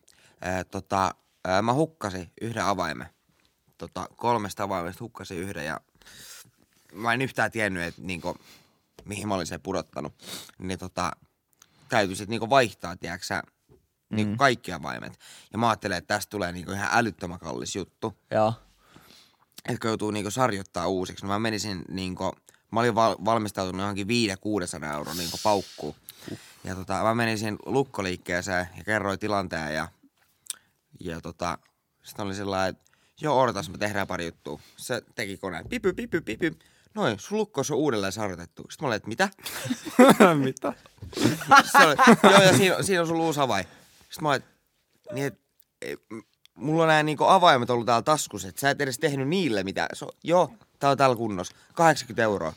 [0.46, 1.14] Äh, tota,
[1.48, 3.06] äh, mä hukkasin yhden avaimen.
[3.78, 5.80] Tota, kolmesta avaimesta hukkasin yhden ja
[6.92, 8.36] mä en yhtään tiennyt, että niinku,
[9.04, 10.12] mihin mä olin sen pudottanut.
[10.58, 11.10] Niin tota,
[11.88, 13.42] täytyy sit niinku vaihtaa, tiedätkö sä,
[14.10, 15.18] niinku kaikki avaimet.
[15.52, 18.54] Ja mä ajattelin, että tästä tulee niinku ihan älyttömän kallis juttu Joo.
[19.68, 21.24] Että joutuu niinku sarjoittaa uusiksi.
[21.24, 22.32] No mä menisin niinku,
[22.70, 24.06] mä olin val- valmistautunut johonkin
[24.90, 25.94] 500-600 euroa niinku paukkuun.
[26.64, 29.88] Ja tota, mä menisin lukkoliikkeeseen ja kerroin tilanteen ja,
[31.00, 31.58] ja tota,
[32.02, 32.84] sitten oli sillä lailla, että
[33.20, 34.60] joo odotas, me tehdään pari juttua.
[34.76, 36.58] Se teki koneen, pipy, pipy, pipy.
[36.94, 38.62] Noin, sun lukko on uudelleen sarjoitettu.
[38.62, 39.28] Sitten mä olin, että mitä?
[40.44, 40.72] Mitä?
[41.84, 41.96] Oli,
[42.32, 43.64] joo, ja siinä, siinä on sun uusi avain.
[43.98, 44.42] Sitten mä olin,
[45.12, 45.40] niin, et,
[46.60, 49.88] mulla on nämä niinku avaimet ollut täällä taskussa, että sä et edes tehnyt niille mitään.
[49.92, 51.56] So, joo, tää on täällä kunnossa.
[51.74, 52.52] 80 euroa.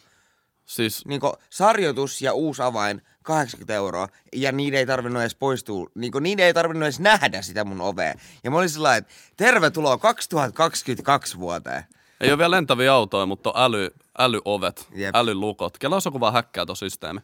[0.66, 4.08] Siis Niinku sarjoitus ja uusi avain, 80 euroa.
[4.36, 8.14] Ja niiden ei tarvinnut edes poistua, niinku niiden ei tarvinnut edes nähdä sitä mun ovea.
[8.44, 11.84] Ja mä olin sillä että tervetuloa 2022 vuoteen.
[12.22, 13.90] ei ole vielä lentäviä autoja, mutta on äly,
[14.20, 15.16] älyovet, Jep.
[15.16, 15.78] älylukot.
[15.78, 17.20] Kela olisi joku vaan häkkää tuo systeemi.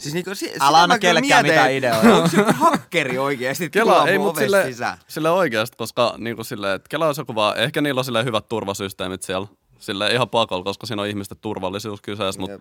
[0.00, 2.16] Siis niinku, si- Älä anna kellekään mietin, mitään ideoita.
[2.22, 4.98] Onko joku hakkeri oikeesti Kela ei, mutta ovesta sille, sisään?
[5.08, 8.48] sille oikeasti, koska niinku sille, että Kela olisi joku vaan, ehkä niillä on sille hyvät
[8.48, 9.46] turvasysteemit siellä.
[9.78, 12.58] Sille ihan pakolla, koska siinä on ihmisten turvallisuus kyseessä, mutta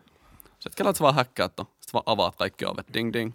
[0.50, 1.66] sitten Kela, että sä vaan häkkäät ton.
[1.66, 3.34] Sitten vaan avaat kaikki ovet, ding ding.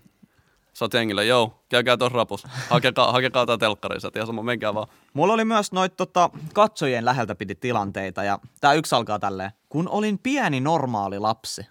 [0.72, 2.44] Sä oot jengille, joo, käykää tuossa rapus.
[2.70, 4.86] Hakekaa, hakekaa tää telkkari, sä ihan sama, menkää vaan.
[5.12, 9.50] Mulla oli myös noita tota, katsojien läheltä piti tilanteita ja tää yksi alkaa tälleen.
[9.68, 11.66] Kun olin pieni normaali lapsi.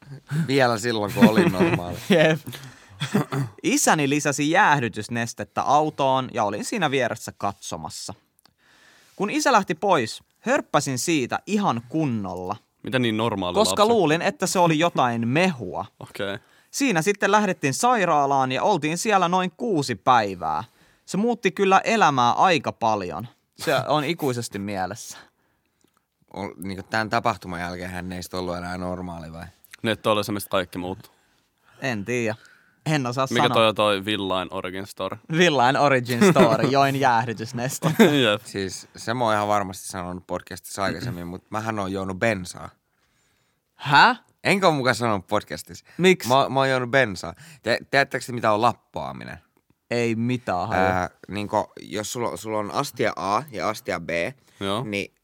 [0.48, 1.96] Vielä silloin, kun oli normaali.
[2.10, 2.40] Jep.
[3.62, 8.14] Isäni lisäsi jäähdytysnestettä autoon ja olin siinä vieressä katsomassa.
[9.16, 13.92] Kun isä lähti pois, hörppäsin siitä ihan kunnolla, Mitä niin normaali koska lapsi?
[13.92, 15.84] luulin, että se oli jotain mehua.
[16.00, 16.34] Okei.
[16.34, 16.46] Okay.
[16.70, 20.64] Siinä sitten lähdettiin sairaalaan ja oltiin siellä noin kuusi päivää.
[21.06, 23.28] Se muutti kyllä elämää aika paljon.
[23.56, 25.18] Se on ikuisesti mielessä.
[26.32, 29.46] On, niin tämän tapahtuman jälkeen hän ei sit ollut enää normaali vai?
[29.82, 31.12] Nyt oli se, mistä kaikki muuttuu.
[31.80, 32.36] En tiedä.
[32.86, 33.54] En osaa Mikä sanoa.
[33.54, 35.16] toi on toi Villain Origin Story?
[35.38, 37.88] Villain Origin Story, join jäähdytysneste.
[37.98, 38.42] Jep.
[38.44, 42.68] Siis se mä oon ihan varmasti sanonut podcastissa aikaisemmin, mutta mähän oon juonut bensaa.
[43.74, 44.16] Hä?
[44.44, 45.84] Enkä ole mukaan sanonut podcastissa.
[45.98, 46.28] Miksi?
[46.28, 47.34] Mä, mä oon juonut bensaa.
[47.62, 49.38] Te, tiedättekö te, mitä on lappaaminen?
[49.90, 50.84] Ei mitään hajua.
[50.84, 51.48] Ää, niin
[51.82, 54.10] jos sulla, sulla on astia A ja astia B,
[54.60, 54.84] Joo.
[54.84, 55.14] niin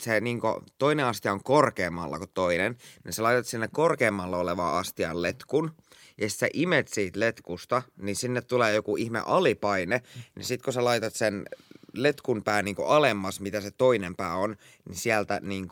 [0.00, 0.40] se niin
[0.78, 5.70] toinen astia on korkeammalla kuin toinen, niin sä laitat sinne korkeammalla olevaan astian letkun,
[6.18, 10.02] ja sit sä imet siitä letkusta, niin sinne tulee joku ihme alipaine,
[10.34, 11.44] niin sit kun sä laitat sen
[11.94, 15.68] letkun pää niin alemmas, mitä se toinen pää on, niin sieltä niin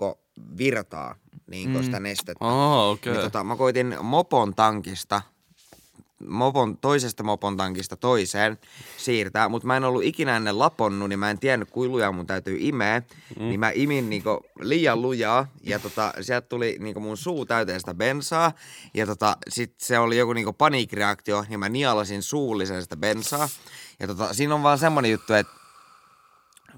[0.58, 1.14] virtaa
[1.46, 1.82] niin mm.
[1.82, 2.44] sitä nestettä.
[2.44, 3.12] Oh, okei.
[3.12, 5.22] Niin tota, mä koitin mopon tankista,
[6.24, 8.58] mopon, toisesta mopon tankista toiseen
[8.96, 12.26] siirtää, mutta mä en ollut ikinä ennen laponnut, niin mä en tiennyt kuinka lujaa mun
[12.26, 13.02] täytyy imeä.
[13.38, 13.48] Mm.
[13.48, 17.94] Niin mä imin niinku liian lujaa ja tota, sieltä tuli niinku mun suu täyteen sitä
[17.94, 18.52] bensaa.
[18.94, 23.48] Ja tota, sit se oli joku niinku paniikkireaktio, niin mä nialasin suullisen sitä bensaa.
[24.00, 25.52] Ja tota, siinä on vaan semmonen juttu, että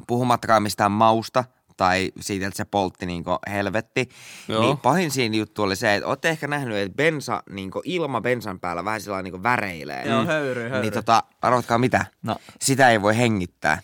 [0.07, 1.45] puhumattakaan mistään mausta
[1.79, 4.09] tai siitä, että se poltti niinku helvetti.
[4.49, 4.63] Joo.
[4.63, 8.61] Niin pahin siinä juttu oli se, että olette ehkä nähnyt, että bensa, niinku ilma bensan
[8.61, 10.05] päällä vähän sillä niinku väreilee.
[10.09, 10.81] Joo, höyry, höyry.
[10.81, 12.07] Niin tota, arvatkaa mitä?
[12.23, 12.37] No.
[12.61, 13.83] Sitä ei voi hengittää.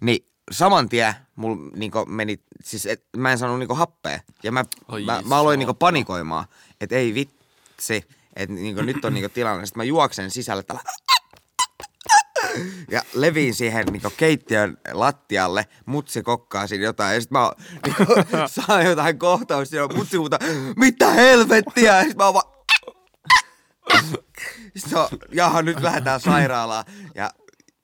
[0.00, 4.20] Niin saman tien mulla niinku meni, siis et, mä en saanut niinku happea.
[4.42, 5.86] Ja mä, Oi mä, mä aloin niinku saatana.
[5.86, 6.44] panikoimaan,
[6.80, 8.04] että ei vitsi,
[8.36, 9.66] että niinku nyt on niinku tilanne.
[9.66, 10.82] Sitten mä juoksen sisälle tällä
[12.90, 17.52] ja leviin siihen niinku keittiön lattialle, mutsi kokkaa siinä jotain, ja sit mä
[17.86, 18.14] niinku,
[18.66, 20.38] saan jotain kohtausta, ja mutsi huutaa,
[20.76, 22.54] mitä helvettiä, ja sit mä oon vaan,
[24.76, 27.30] Sitten on, jaha, nyt lähdetään sairaalaan, ja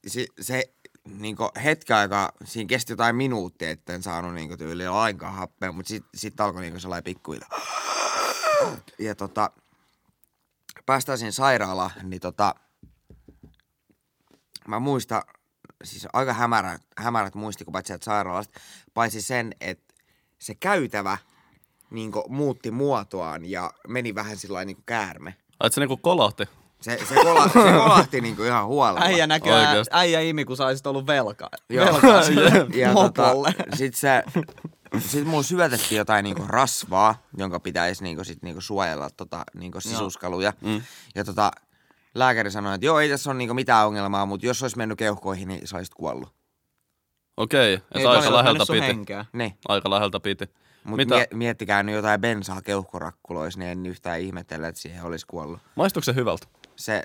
[0.06, 0.64] se, se
[1.04, 5.88] niinku hetken aikaa, siinä kesti jotain minuuttia, että en saanut niinku tyyliin lainkaan happea, mutta
[5.88, 7.60] sitten sit alkoi niinku sellainen pikkuhiljaa.
[8.98, 9.50] Ja tota,
[10.86, 12.54] päästään siinä sairaalaan, niin tota,
[14.68, 15.22] mä muistan,
[15.84, 18.60] siis aika hämärät, hämärät muistikuvat sieltä sairaalasta,
[18.94, 19.94] paitsi sen, että
[20.38, 21.18] se käytävä
[21.90, 25.34] niin muutti muotoaan ja meni vähän sillä niin käärme.
[25.60, 26.44] Ai, se niinku kolahti.
[26.80, 29.00] Se, se, kola, se kolahti niin ihan huolella.
[29.00, 29.94] Äijä näköjään, Oikeesti.
[29.94, 31.48] äijä imi, kun saisit ollut velkaa.
[31.68, 31.86] Joo.
[31.86, 33.32] Velkaa sille ja tota,
[33.78, 34.22] sit se,
[34.98, 40.52] sit mulla syötettiin jotain niinku rasvaa, jonka pitäisi niinku sit niinku suojella tota niinku sisuskaluja.
[40.60, 40.82] Mm.
[41.14, 41.50] Ja tota,
[42.14, 45.48] lääkäri sanoi, että joo, ei tässä ole niinku mitään ongelmaa, mutta jos olisi mennyt keuhkoihin,
[45.48, 46.34] niin sä olisit kuollut.
[47.36, 48.80] Okei, et Ei aika läheltä piti.
[48.80, 49.24] henkeä.
[49.32, 49.54] Niin.
[49.68, 50.44] Aika läheltä piti.
[50.84, 51.14] Mutta Mitä?
[51.14, 55.60] mie- miettikää nyt jotain bensaa keuhkorakkuloissa, niin en yhtään ihmetellä, että siihen olisi kuollut.
[55.74, 56.46] Maistuuko se hyvältä?
[56.76, 57.02] Se,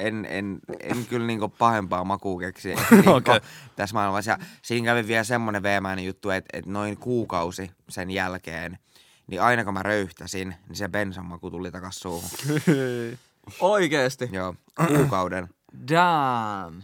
[0.00, 3.40] en, en, en kyllä niinku pahempaa makua keksi niinku Okei.
[3.76, 4.30] tässä maailmassa.
[4.30, 8.78] Ja siinä kävi vielä semmoinen veemäinen juttu, että, että noin kuukausi sen jälkeen,
[9.26, 12.30] niin aina kun mä röyhtäsin, niin se bensan maku tuli takas suuhun.
[13.60, 14.28] Oikeesti.
[14.32, 14.54] Joo,
[14.88, 15.48] kuukauden.
[15.88, 16.82] Damn.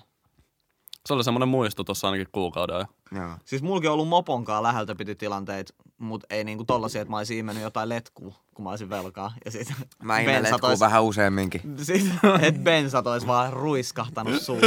[1.07, 2.89] Se oli semmoinen muisto tuossa ainakin kuukauden ajan.
[3.13, 3.37] Joo.
[3.45, 7.39] Siis mulki on ollut moponkaan läheltä piti tilanteet, mut ei niinku tollasia, että mä olisin
[7.39, 9.33] imennyt jotain letkua, kun mä olisin velkaa.
[9.45, 9.73] Ja sit
[10.03, 11.61] Mä imen bensat letkuu ois- vähän useamminkin.
[11.83, 12.07] Sit,
[12.43, 14.63] et bensat ois vaan ruiskahtanut suuhun.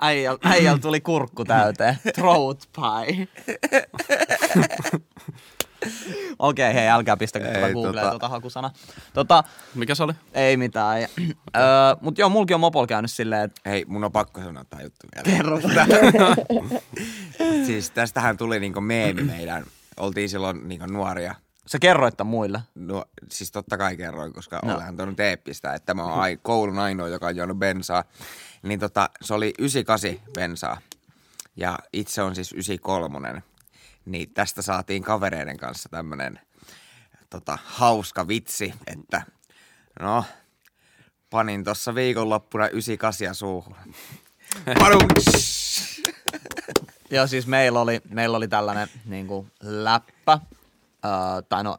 [0.00, 1.98] Äijäl, äijäl tuli kurkku täyteen.
[2.14, 3.28] Throat pie.
[6.38, 8.70] Okei, okay, hei, älkää pistäkö tuota Googleen tota- tuota hakusana.
[9.14, 10.12] Tota, Mikä se oli?
[10.34, 11.02] ei mitään.
[11.02, 11.08] Ja,
[11.56, 11.62] öö,
[12.00, 15.06] mut joo, mulki on mopol käynyt silleen, että Hei, mun on pakko sanoa tää juttu
[15.14, 15.36] vielä.
[15.36, 15.60] kerro
[17.66, 19.64] siis tästähän tuli niinku meemi meidän.
[19.96, 21.34] Oltiin silloin niinku nuoria.
[21.66, 22.60] Sä kerroit tän muille.
[22.74, 24.74] No, siis totta kai kerroin, koska no.
[24.74, 28.04] olen antanut teeppistä, että mä oon ai, koulun ainoa, joka on juonut bensaa.
[28.62, 30.78] Niin tota, se oli 98 bensaa
[31.56, 33.42] ja itse on siis 93.
[34.04, 36.40] Niin tästä saatiin kavereiden kanssa tämmönen
[37.30, 39.22] tota, hauska vitsi, että
[40.00, 40.24] no,
[41.30, 43.76] panin tossa viikonloppuna 98 suuhun.
[44.78, 45.08] Padum!
[47.10, 50.38] Joo, siis meillä oli, meillä oli tällainen niin kuin läppä,
[51.04, 51.12] öö,
[51.48, 51.76] tai no,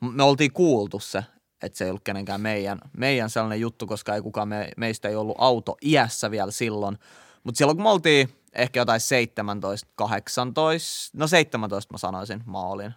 [0.00, 1.24] me oltiin kuultu se,
[1.62, 5.16] että se ei ollut kenenkään meidän, meidän sellainen juttu, koska ei kukaan me, meistä ei
[5.16, 6.98] ollut auto iässä vielä silloin.
[7.44, 12.94] Mutta silloin kun me oltiin ehkä jotain 17, 18, no 17 mä sanoisin, mä olin.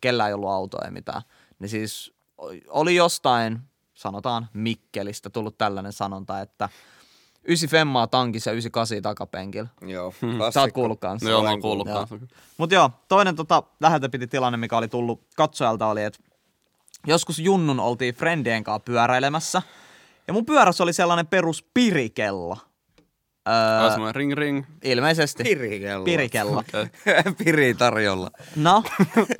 [0.00, 1.22] Kellään ei ollut autoa ei mitään.
[1.58, 2.14] Niin siis
[2.68, 3.60] oli jostain,
[3.94, 6.68] sanotaan Mikkelistä, tullut tällainen sanonta, että
[7.44, 9.68] 9 femmaa tankissa ja 98 takapenkillä.
[9.80, 10.14] Joo,
[10.54, 11.30] Sä oot kuullut kanssa.
[11.30, 11.96] Joo, mä oon kuullut Joo.
[11.96, 12.16] kanssa.
[12.58, 16.18] Mutta joo, toinen tota, läheltä piti tilanne, mikä oli tullut katsojalta, oli, että
[17.06, 19.62] joskus Junnun oltiin friendien kanssa pyöräilemässä.
[20.26, 22.58] Ja mun pyörässä oli sellainen perus pirikello.
[23.48, 24.64] Öö, semmoinen ring ring.
[24.84, 25.42] ilmeisesti.
[25.44, 26.04] Pirikello.
[26.04, 26.64] Pirikello.
[27.44, 28.30] Piri tarjolla.
[28.56, 28.82] No,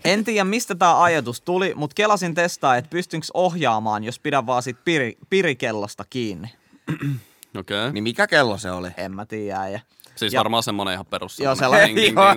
[0.05, 4.63] en tiedä mistä tämä ajatus tuli, mutta kelasin testaa, että pystynkö ohjaamaan, jos pidän vaan
[4.63, 6.49] sit piri, pirikellosta kiinni.
[7.59, 7.93] Okei.
[7.93, 8.89] Niin mikä kello se oli?
[8.97, 9.69] En mä tiedä.
[9.69, 9.81] Ja...
[10.15, 11.39] Siis Ja- varmaan semmonen ihan perus.
[11.39, 12.37] Joo, sellainen- kyllä.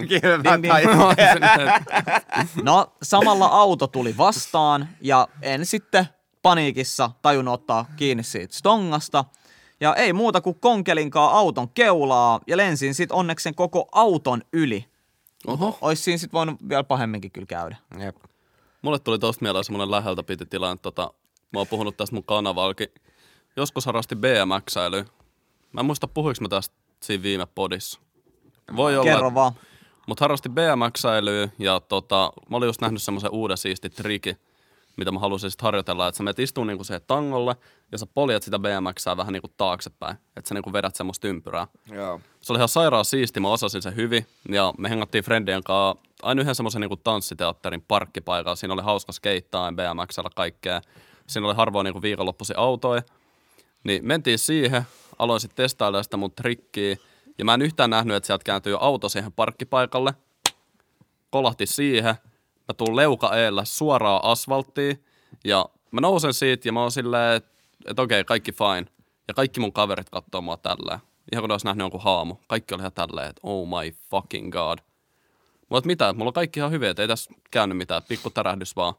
[2.64, 6.06] No, samalla auto tuli vastaan ja en sitten
[6.42, 9.26] paniikissa tajunnut ottaa kiinni siitä stongasta.
[9.86, 14.86] Ja ei muuta kuin konkelinkaan auton keulaa ja lensin sit onneksi sen koko auton yli.
[15.48, 15.78] Oho.
[15.82, 17.76] Ois siinä sit voinut vielä pahemminkin kyllä käydä.
[18.00, 18.16] Jep.
[18.82, 21.14] Mulle tuli tosta mieleen semmonen läheltä piti tilanne, tota,
[21.54, 22.88] mä oon puhunut tästä mun kanavalkin.
[23.58, 25.06] Joskus harrasti BMX-äilyä.
[25.72, 28.00] Mä en muista puhuinko mä tästä siinä viime podissa.
[28.76, 29.54] Voi olla, Kerro vaan.
[30.08, 34.38] Mutta harrasti BMX-äilyä ja tota, mä olin just nähnyt semmoisen uuden siisti triki,
[34.98, 37.56] mitä mä halusin sit harjoitella, että sä menet istuun niinku siihen tangolle
[37.92, 41.68] ja sä poljet sitä BMXää vähän niinku taaksepäin, että sä niinku vedät semmoista ympyrää.
[41.92, 42.22] Joo.
[42.42, 46.42] Se oli ihan sairaan siisti, mä osasin sen hyvin ja me hengattiin friendien kanssa aina
[46.42, 48.56] yhden semmoisen niinku tanssiteatterin parkkipaikalla.
[48.56, 50.82] Siinä oli hauska skeittaa BMXllä kaikkea.
[51.28, 53.02] Siinä oli harvoin niinku viikonloppuisin autoja.
[53.84, 54.84] Niin mentiin siihen,
[55.20, 56.96] aloin sitten testailemaan sitä mun trikkiä.
[57.38, 60.14] Ja mä en yhtään nähnyt, että sieltä kääntyy auto siihen parkkipaikalle.
[61.30, 62.16] Kolahti siihen.
[62.68, 65.04] Mä tuun leuka eellä suoraan asfalttiin.
[65.44, 67.50] Ja mä nousen siitä ja mä oon silleen, että
[67.86, 68.86] et okei, kaikki fine.
[69.28, 71.00] Ja kaikki mun kaverit katsoo mua tälleen.
[71.32, 72.36] Ihan kun ne olisi nähnyt jonkun haamu.
[72.48, 74.80] Kaikki oli ihan tälleen, että oh my fucking god.
[75.70, 78.02] Mutta mitä, mulla on kaikki ihan hyviä, että ei tässä käynyt mitään.
[78.08, 78.94] Pikku tärähdys vaan.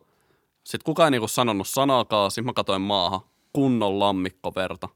[0.65, 2.31] Sitten kukaan ei niinku sanonut sanaakaan.
[2.31, 3.21] Sitten mä katsoin maahan.
[3.53, 4.89] Kunnon lammikko verta.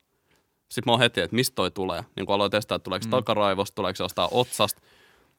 [0.68, 2.04] Sitten mä oon heti, että mistä toi tulee.
[2.16, 3.10] Niin kun aloin testaa, että tuleeko mm.
[3.10, 4.80] takaraivosta, tuleeko se jostain otsasta.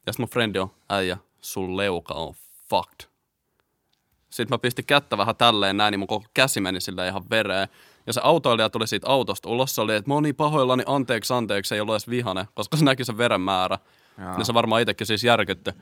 [0.05, 2.33] Ja sitten mun friendi on, äijä, sun leuka on
[2.69, 3.10] fucked.
[4.31, 7.67] Sitten mä pistin kättä vähän tälleen näin, niin mun koko käsi meni sille ihan vereen.
[8.07, 11.33] Ja se autoilija tuli siitä autosta ulos, se oli, että mä oon niin pahoillani, anteeksi,
[11.33, 13.79] anteeksi, ei ollut edes vihane, koska se näki sen veren määrä.
[14.37, 15.71] Ja se varmaan itsekin siis järkytti.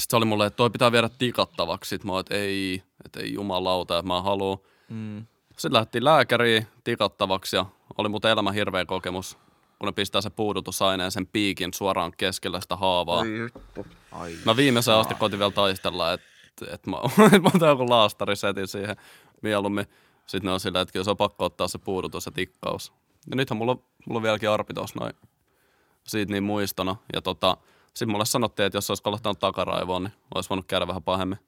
[0.00, 1.88] Sitten se oli mulle, että toi pitää viedä tikattavaksi.
[1.88, 4.58] Sitten mä oon, että ei, että ei jumalauta, että mä haluan.
[4.88, 5.26] Mm.
[5.58, 7.66] Sitten lähti lääkäriin tikattavaksi ja
[7.98, 9.38] oli muuten elämä hirveä kokemus,
[9.78, 13.22] kun ne pistää se puudutusaineen sen piikin suoraan keskellä sitä haavaa.
[14.12, 14.36] Ai.
[14.44, 16.26] Mä viimeisen asti koitin vielä taistella, että
[16.70, 16.96] et mä,
[17.42, 18.96] mä otan joku laastarisetin siihen
[19.42, 19.86] mieluummin.
[20.26, 22.92] Sitten ne on silleen, että kyllä se on pakko ottaa se puudutus ja tikkaus.
[23.30, 25.12] Ja nythän mulla, on- mulla on vieläkin arpi tossa noin
[26.04, 26.96] siitä niin muistona.
[27.14, 31.02] Ja tota, sitten mulle sanottiin, että jos olisi kolahtanut takaraivoon, niin olisi voinut käydä vähän
[31.02, 31.38] pahemmin.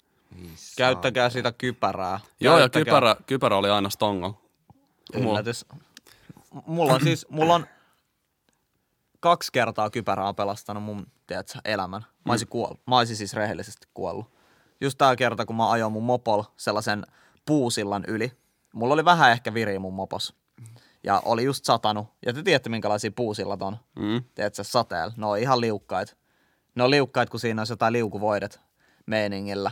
[0.76, 2.20] Käyttäkää sitä kypärää.
[2.40, 4.40] Joo, ja kypärä, kypärä oli aina stongo.
[5.14, 5.66] Yllätys.
[6.66, 7.66] Mulla on siis, mulla on
[9.20, 12.04] kaksi kertaa kypärää pelastanut mun, tiedätkö, elämän.
[12.24, 12.80] Mä olisin, kuollut.
[12.86, 14.33] Mä olisin siis rehellisesti kuollut.
[14.84, 17.06] Just tää kerta, kun mä ajoin mun mopol sellaisen
[17.46, 18.32] puusillan yli.
[18.74, 20.34] Mulla oli vähän ehkä viriä mun mopos.
[21.04, 22.06] Ja oli just satanut.
[22.26, 23.76] Ja te tiedätte, minkälaisia puusillat on.
[23.98, 24.22] Mm.
[24.34, 25.14] Tiedätkö, sateella.
[25.16, 26.12] Ne on ihan liukkaita.
[26.74, 28.60] Ne on liukkaita, kun siinä on jotain liukuvoidet
[29.06, 29.70] meiningillä.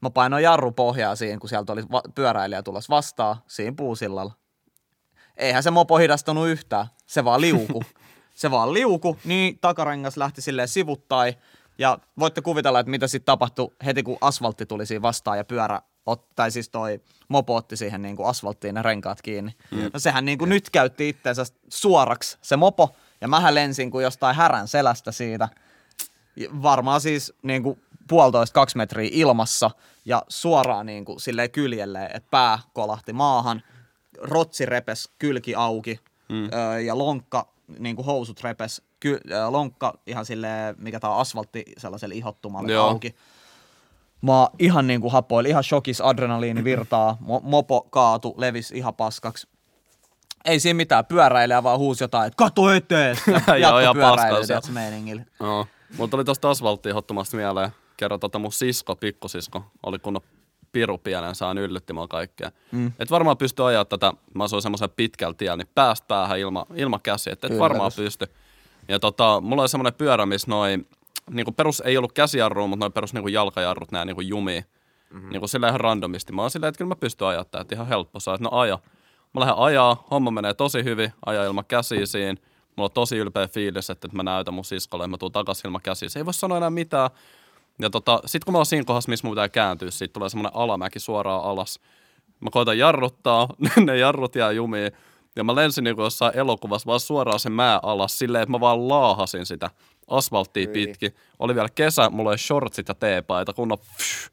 [0.00, 4.32] Mä painoin jarru pohjaa siinä, kun sieltä oli va- pyöräilijä tulos vastaan siinä puusillalla.
[5.36, 6.86] Eihän se mopo hidastunut yhtään.
[7.06, 7.82] Se vaan liuku.
[8.34, 11.34] se vaan liuku, niin takarengas lähti silleen sivuttai.
[11.78, 15.82] Ja voitte kuvitella, että mitä sitten tapahtui heti, kun asfaltti tuli siinä vastaan ja pyörä,
[16.06, 19.54] ot, tai siis toi mopo otti siihen niin kuin asfalttiin ne renkaat kiinni.
[19.70, 19.90] Mm.
[19.92, 24.36] No sehän niin kuin nyt käytti itseensä suoraksi se mopo, ja mähän lensin kuin jostain
[24.36, 25.48] härän selästä siitä.
[26.62, 29.70] Varmaan siis niin kuin puolitoista kaksi metriä ilmassa
[30.04, 33.62] ja suoraan niin kuin silleen kyljelle, että pää kolahti maahan,
[34.18, 36.44] rotsi repes kylki auki mm.
[36.54, 41.64] öö, ja lonkka, niin kuin housut repes, ky, lonkka ihan silleen, mikä tää on asfaltti
[41.78, 42.88] sellaiselle ihottumalle Joo.
[42.88, 43.14] auki.
[44.22, 48.94] Mä oon ihan niin kuin hapoil, ihan shokis, adrenaliini virtaa, mo- mopo kaatu, levis ihan
[48.94, 49.48] paskaksi.
[50.44, 53.16] Ei siinä mitään, pyöräilijä vaan huusi jotain, että kato eteen!
[53.26, 53.78] Ja Joo,
[54.46, 55.22] tiedätkö, meiningillä.
[55.40, 55.66] Joo.
[55.96, 57.70] Mutta tuli tosta asfalttiin hottumasta mieleen.
[57.96, 60.22] Kerran tota mun sisko, pikkusisko, oli kunnon
[60.72, 62.50] piru pienen, saan yllytti mua kaikkea.
[62.72, 62.92] Mm.
[62.98, 66.98] Et varmaan pysty ajaa tätä, mä asuin semmoisen pitkällä tiellä, niin päästä päähän ilma, ilma
[66.98, 67.58] käsi, et Yllätys.
[67.58, 68.26] varmaan pysty.
[68.88, 70.88] Ja tota, mulla oli semmoinen pyörä, missä noin,
[71.30, 74.64] niinku perus ei ollut käsijarru, mutta noin perus niinku jalkajarrut, nää niinku jumii.
[75.10, 75.28] Mm-hmm.
[75.30, 76.32] Niinku sillä ihan randomisti.
[76.32, 78.50] Mä oon silleen, että kyllä mä pystyn ajaa tää, että ihan helppo saa, että no
[78.52, 78.78] aja.
[79.34, 82.40] Mä lähden ajaa, homma menee tosi hyvin, ajaa ilman käsiä siinä.
[82.76, 86.08] Mulla on tosi ylpeä fiilis, että mä näytän mun siskolle, mä tuun takaisin ilman käsiä.
[86.08, 87.10] Se ei voi sanoa enää mitään.
[87.78, 90.56] Ja tota, sit kun mä oon siinä kohdassa, missä mun pitää kääntyä, siitä tulee semmoinen
[90.56, 91.80] alamäki suoraan alas.
[92.40, 93.48] Mä koitan jarruttaa,
[93.86, 94.92] ne jarrut jää jumiin.
[95.36, 98.88] Ja mä lensin niinku jossain elokuvassa vaan suoraan sen maa alas silleen, että mä vaan
[98.88, 99.70] laahasin sitä
[100.08, 101.14] asfalttia pitkin.
[101.38, 104.28] Oli vielä kesä, mulla oli shortsit ja teepaita, kunnon pff,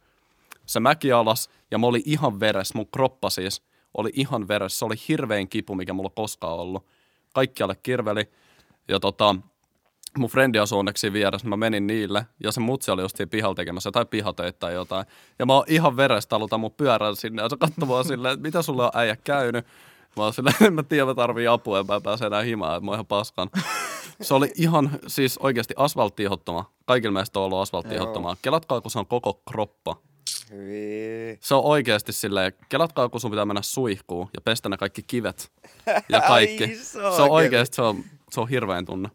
[0.66, 3.62] se mäki alas ja mä olin ihan veres, mun kroppa siis
[3.94, 4.80] oli ihan veres.
[4.80, 6.86] Se oli hirvein kipu, mikä mulla koskaan ollut.
[7.34, 8.30] Kaikkialle kirveli.
[8.88, 9.36] Ja tota,
[10.18, 12.26] mun frendi asui onneksi vieressä, niin mä menin niille.
[12.44, 15.06] Ja se mutsi oli just siinä pihalla tekemässä jotain pihatöitä tai jotain.
[15.40, 17.42] Ja mä oon ihan verestä aluta mun pyörän sinne.
[17.42, 19.66] Ja se katsoi mua silleen, että mitä sulle on äijä käynyt.
[20.18, 22.86] Mä oon silleen, en mä tiedä, mä tarvii apua, en mä pääse enää himaan, että
[22.86, 23.50] mä oon ihan paskan.
[24.22, 26.72] Se oli ihan, siis oikeasti asfalttiihottoma.
[26.86, 28.36] Kaikilla meistä on ollut asfalttiihottomaa.
[28.42, 29.96] Kelatkaa, kun se on koko kroppa.
[31.40, 35.52] Se on oikeasti silleen, kelatkaa kun sun pitää mennä suihkuun ja pestä ne kaikki kivet
[36.10, 36.64] ja kaikki.
[36.64, 39.10] Ai, se on oikeasti, se on, se on hirveän tunne.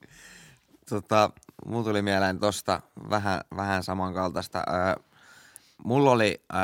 [0.88, 1.30] Tota,
[1.66, 2.80] mulla tuli mieleen tosta
[3.10, 4.58] vähän, vähän samankaltaista.
[4.58, 5.04] Öö,
[5.84, 6.60] mulla oli öö,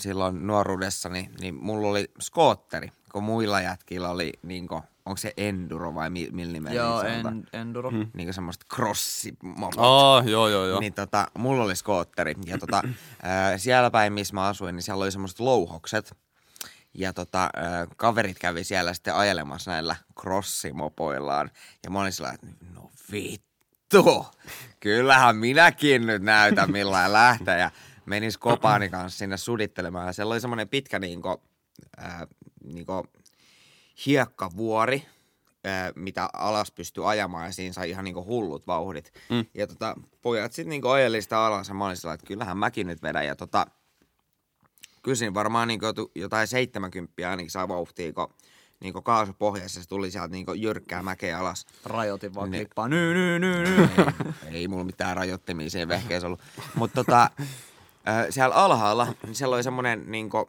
[0.00, 6.10] silloin nuoruudessani, niin mulla oli skootteri, kun muilla jätkillä oli, niinku, onko se enduro vai
[6.10, 7.90] mi, millä nimellä Joo, en, enduro.
[7.90, 8.10] Hmm.
[8.14, 9.74] Niinku semmoista crossimopot.
[9.78, 10.80] Aa, joo, joo, joo.
[10.80, 12.82] Niin tota, mulla oli skootteri ja tota,
[13.22, 16.16] ää, siellä päin, missä mä asuin, niin siellä oli semmoiset louhokset.
[16.94, 21.50] Ja tota, ää, kaverit kävi siellä sitten ajelemassa näillä crossimopoillaan.
[21.84, 24.26] Ja mä olin sillä, että no vittu,
[24.80, 27.58] kyllähän minäkin nyt näytän millainen lähteä.
[27.58, 27.70] Ja
[28.06, 30.06] menin Skopani kanssa sinne sudittelemaan.
[30.06, 31.42] Ja siellä oli semmoinen pitkä niinku,
[31.96, 32.26] ää,
[32.64, 33.04] niinku,
[34.06, 35.06] hiekkavuori,
[35.94, 39.12] mitä alas pystyi ajamaan ja siinä sai ihan niinku hullut vauhdit.
[39.30, 39.44] Mm.
[39.54, 42.86] Ja tota, pojat sitten niinku ajeli sitä alas ja mä olin sillä, että kyllähän mäkin
[42.86, 43.26] nyt vedän.
[43.26, 43.66] Ja tota,
[45.02, 48.34] kysin varmaan niinku jotain 70 ainakin saa vauhtia, kun
[48.80, 51.66] niinku kaasupohjassa se tuli sieltä niinku jyrkkää mäkeä alas.
[51.84, 52.58] Rajoitin vaan Niin.
[52.60, 52.88] klippaa.
[52.88, 53.88] Ny, ny, ny, ny.
[54.46, 56.40] ei, ei mulla mitään rajoittimia siinä vehkeessä ollut.
[56.74, 57.30] Mutta tota,
[58.30, 60.48] siellä alhaalla, niin siellä oli semmoinen niinku,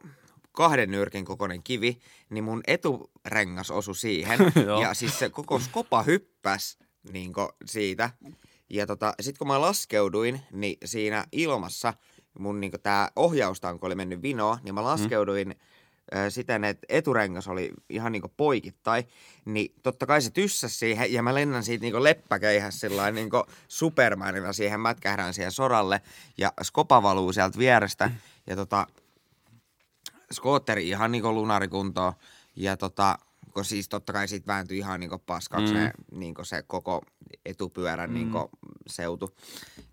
[0.52, 2.00] kahden nyrkin kokoinen kivi,
[2.30, 4.40] niin mun eturengas osui siihen.
[4.82, 6.78] Ja siis se koko skopa hyppäs
[7.12, 8.10] niinku, siitä.
[8.70, 11.94] Ja tota, sit kun mä laskeuduin, niin siinä ilmassa
[12.40, 15.56] mun niinku tää ohjaustanko oli mennyt vinoa, niin mä laskeuduin mm.
[16.30, 19.08] siten, että eturengas oli ihan niinku poikittain,
[19.46, 24.54] niin totta kai se tyssäsi siihen, ja mä lennän siitä niinku leppäkeihäs sillä niinku supermanina
[24.54, 26.02] siihen, mätkähdän siihen soralle,
[26.38, 28.12] ja skopa valuu sieltä vierestä,
[28.48, 28.88] ja tota,
[30.32, 32.14] skootteri ihan niinku lunarikuntoon,
[32.56, 33.18] ja tota,
[33.54, 35.80] kun siis totta kai siitä vääntyi ihan niinku paskaksi mm.
[35.80, 37.02] ne, niinku se koko
[37.46, 38.14] etupyörän mm.
[38.14, 38.50] niinku
[38.88, 39.38] seutu.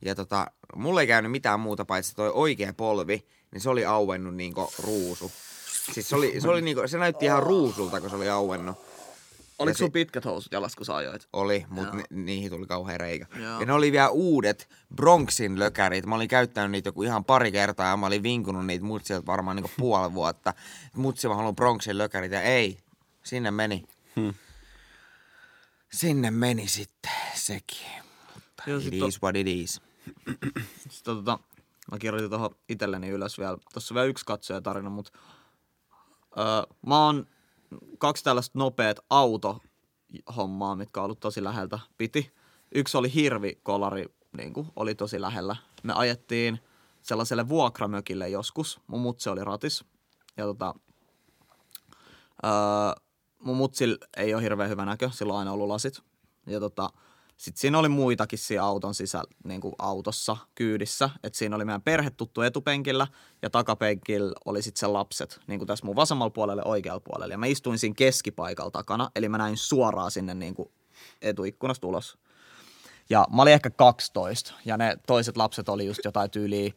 [0.03, 4.35] Ja tota, mulla ei käynyt mitään muuta paitsi toi oikea polvi, niin se oli auennut
[4.35, 5.33] niinku ruusu.
[5.93, 8.77] Siis se, oli, se, oli niinku, se näytti ihan ruusulta, kun se oli auennut.
[9.59, 11.29] Oliko Ja sun si- pitkät housut jalassa, kun sä ajoit?
[11.33, 13.27] Oli, mutta ni- niihin tuli kauhean reikä.
[13.41, 13.61] Joo.
[13.61, 16.07] Ja ne oli vielä uudet Bronxin lökärit.
[16.07, 19.57] Mä olin käyttänyt niitä joku ihan pari kertaa ja mä olin vinkunut niitä mutsilta varmaan
[19.57, 20.55] niinku puoli vuotta.
[20.97, 22.79] Mutsi mä haluan Bronxin lökärit ja ei.
[23.25, 23.85] Sinne meni.
[24.17, 24.35] Hmm.
[25.93, 27.87] Sinne meni sitten sekin.
[28.35, 29.81] Mutta Joo, it is what it is.
[30.89, 31.39] Sitten tota,
[31.93, 33.57] mä kirjoitin tuohon itselleni ylös vielä.
[33.73, 35.11] Tuossa on vielä yksi katsojatarina, mutta
[36.39, 36.45] öö,
[36.87, 37.27] mä oon
[37.99, 42.33] kaksi tällaista nopeat autohommaa, mitkä on ollut tosi läheltä piti.
[42.75, 44.07] Yksi oli hirvikolari,
[44.37, 45.57] niin kuin, oli tosi lähellä.
[45.83, 46.59] Me ajettiin
[47.03, 48.81] sellaiselle vuokramökille joskus.
[48.87, 49.85] Mun mutsi oli ratis.
[50.37, 50.75] Ja tota,
[52.45, 52.51] öö,
[53.39, 56.01] mun mutsil ei ole hirveän hyvä näkö, sillä on aina ollut lasit.
[56.47, 56.91] Ja tota,
[57.39, 61.11] sitten siinä oli muitakin siinä auton sisällä, niin kuin autossa, kyydissä.
[61.23, 63.07] Et siinä oli meidän perhe tuttu etupenkillä
[63.43, 67.35] ja takapenkillä oli sitten se lapset, niin kuin tässä mun vasemmalla puolella ja oikealla puolella.
[67.35, 70.71] Ja mä istuin siinä keskipaikalla takana, eli mä näin suoraan sinne niin kuin
[71.23, 72.19] etuikkunasta ulos.
[73.11, 76.73] Ja mä olin ehkä 12 ja ne toiset lapset oli just jotain tyyliä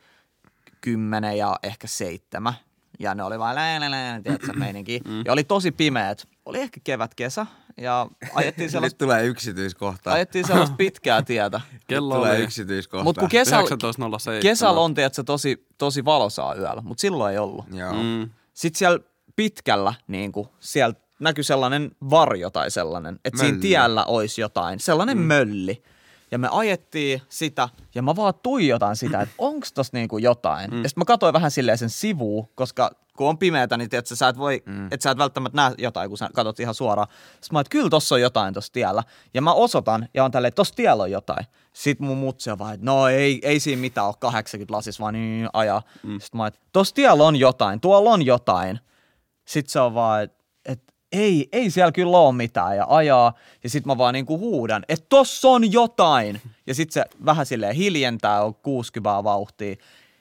[0.81, 2.53] 10 ja ehkä 7.
[3.01, 5.01] Ja ne oli vaan lää, lää, lää, tiedätkö, meininki.
[5.25, 6.27] Ja oli tosi pimeät.
[6.45, 7.45] Oli ehkä kevät, kesä
[7.77, 10.13] ja ajettiin Nyt sellaista, tulee yksityiskohta.
[10.13, 11.61] ajettiin sellaista pitkää tietä.
[11.87, 13.03] Kello tulee oli yksityiskohta.
[13.03, 14.41] Mutta kun kesällä, 19.07.
[14.41, 17.65] kesällä on tiedätkö, tosi, tosi valosaa yöllä, mutta silloin ei ollut.
[17.73, 17.93] Joo.
[17.93, 18.29] Mm.
[18.53, 18.99] Sitten siellä
[19.35, 23.61] pitkällä niin kuin, siellä näkyi sellainen varjo tai sellainen, että siinä Mölli.
[23.61, 25.23] tiellä olisi jotain, sellainen mm.
[25.23, 25.83] mölli.
[26.31, 30.71] Ja me ajettiin sitä, ja mä vaan tuijotan sitä, että onks tossa niinku jotain.
[30.71, 30.83] Mm.
[30.83, 34.27] Ja sitten mä katsoin vähän silleen sen sivuun, koska kun on pimeätä, niin tiedätkö, sä
[34.27, 34.87] et voi, mm.
[34.91, 37.07] et sä et välttämättä näe jotain, kun sä katsot ihan suoraan.
[37.31, 39.03] Sitten mä että kyllä tossa on jotain tossa tiellä.
[39.33, 41.45] Ja mä osoitan, ja on tälleen, että tossa tiellä on jotain.
[41.73, 45.13] Sitten mun mutsi on vaan, että no ei, ei siinä mitään ole 80 lasis, vaan
[45.13, 45.81] niin ajaa.
[46.03, 46.19] Mm.
[46.19, 48.79] Sitten mä että tossa tiellä on jotain, tuolla on jotain.
[49.45, 53.33] Sitten se on vaan, että et, ei, ei siellä kyllä ole mitään ja ajaa.
[53.63, 56.41] Ja sitten mä vaan niinku huudan, että tossa on jotain.
[56.67, 59.75] Ja sitten se vähän silleen hiljentää, on 60 vauhtia.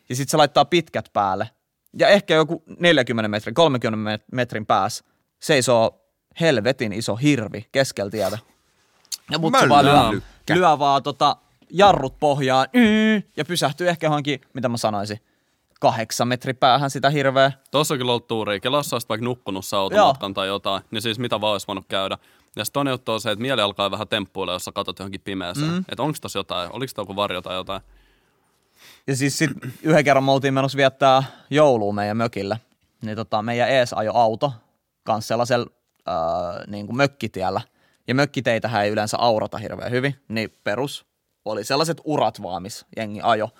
[0.09, 1.51] Ja sitten se laittaa pitkät päälle.
[1.99, 5.05] Ja ehkä joku 40 metrin, 30 met- metrin päässä
[5.41, 6.05] seisoo
[6.41, 8.39] helvetin iso hirvi keskellä tietä.
[9.31, 10.21] Ja mut se vaan lyö,
[10.55, 11.37] lyö vaan tota
[11.71, 15.21] jarrut pohjaan mm, ja pysähtyy ehkä johonkin, mitä mä sanoisin,
[15.81, 17.53] kahdeksan metri päähän sitä hirveä.
[17.71, 18.61] Tuossa on kyllä ollut tuuria.
[18.61, 22.19] Kelassa olisit vaikka nukkunut se automatkan tai jotain, niin siis mitä vaan olisi voinut käydä.
[22.57, 25.21] Ja sitten toinen juttu on se, että mieli alkaa vähän temppuilla, jos sä katsot johonkin
[25.21, 25.71] pimeäseen.
[25.71, 25.85] Mm.
[25.89, 27.83] Että onko tossa jotain, oliko tämä joku varjo tai jotain.
[29.07, 29.51] Ja siis sit
[29.83, 32.57] yhden kerran me oltiin menossa viettää joulua meidän mökillä.
[33.03, 34.53] Niin tota, meidän ees ajo auto
[35.05, 35.67] kans sellaisella
[36.09, 36.15] äh,
[36.67, 37.61] niin kuin mökkitiellä.
[38.09, 41.07] Ja mökkiteitähän ei yleensä aurata hirveän hyvin, niin perus
[41.45, 43.51] oli sellaiset urat vaan, missä jengi ajo.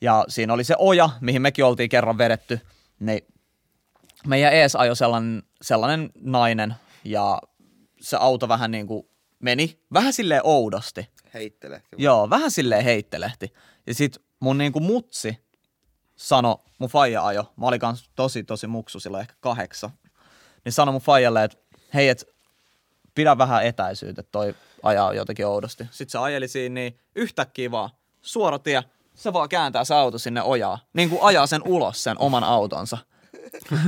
[0.00, 2.60] Ja siinä oli se oja, mihin mekin oltiin kerran vedetty.
[3.00, 3.26] Niin
[4.26, 6.74] meidän ees ajo sellainen, sellainen nainen
[7.04, 7.42] ja
[8.00, 11.08] se auto vähän niin kuin meni vähän silleen oudosti.
[11.34, 11.82] Heittele.
[11.96, 13.52] Joo, vähän silleen heittelehti.
[13.86, 15.38] Ja sit mun niinku mutsi
[16.16, 19.90] sano, mun faija ajo, mä olin kans tosi tosi muksu silloin ehkä kahdeksan,
[20.64, 21.58] niin sano mun faijalle, että
[21.94, 22.28] hei, et
[23.14, 25.84] pidä vähän etäisyyttä, toi ajaa jotenkin oudosti.
[25.90, 27.90] Sitten se ajeli siinä niin yhtäkkiä vaan,
[28.22, 28.84] suora tie,
[29.14, 32.98] se vaan kääntää se auto sinne ojaa, niin kuin ajaa sen ulos sen oman autonsa.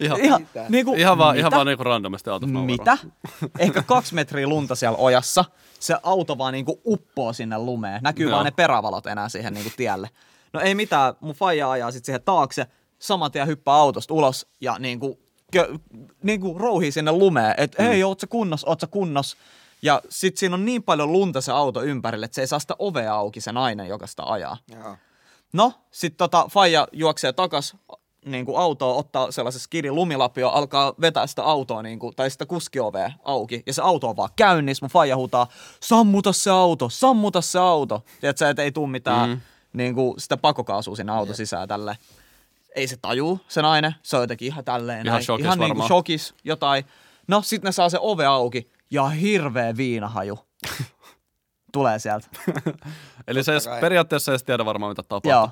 [0.00, 2.66] Ihan, Ihan, niin kuin, ihan vaan, ihan vaan niinku randomisti autossa nauraa.
[2.66, 2.98] Mitä?
[3.58, 5.44] Ehkä kaksi metriä lunta siellä ojassa.
[5.80, 8.00] Se auto vaan niinku uppoo sinne lumeen.
[8.02, 8.32] Näkyy Joo.
[8.32, 10.10] vaan ne perävalot enää siihen niinku tielle.
[10.52, 12.66] No ei mitään, mun faija ajaa sitten siihen taakse.
[12.98, 15.18] Saman tien hyppää autosta ulos ja niinku,
[15.52, 15.78] kö,
[16.22, 17.54] niinku rouhii sinne lumeen.
[17.56, 17.88] Että mm.
[17.88, 19.36] hei, oot sä kunnos, oot sä kunnos.
[19.82, 22.74] Ja sit siinä on niin paljon lunta se auto ympärille, että se ei saa sitä
[22.78, 24.56] ovea auki se nainen, joka sitä ajaa.
[24.74, 24.96] Joo.
[25.52, 27.76] No, sit tota, faija juoksee takas
[28.24, 32.46] niin kuin autoa, ottaa sellaisen skidin lumilapio, alkaa vetää sitä autoa niin kuin, tai sitä
[32.46, 35.46] kuskiovea auki, ja se auto on vaan käynnissä, mun faija huutaa,
[35.80, 38.04] sammuta se auto, sammuta se auto.
[38.20, 39.40] Tiedätkö, että ei tuu mitään mm.
[39.72, 41.96] niin kuin, sitä pakokaasua sinne auto sisään tälleen.
[42.74, 45.76] Ei se tajuu, se nainen, se on jotenkin ihan tälleen Ihan näin, shokis ihan niin
[45.76, 46.84] kuin shokis jotain.
[47.28, 50.38] No, sit ne saa se ove auki, ja hirveä viinahaju
[51.72, 52.28] tulee sieltä.
[53.26, 53.80] Eli se kai.
[53.80, 55.30] periaatteessa ei edes tiedä varmaan mitä tapahtuu.
[55.30, 55.50] Joo.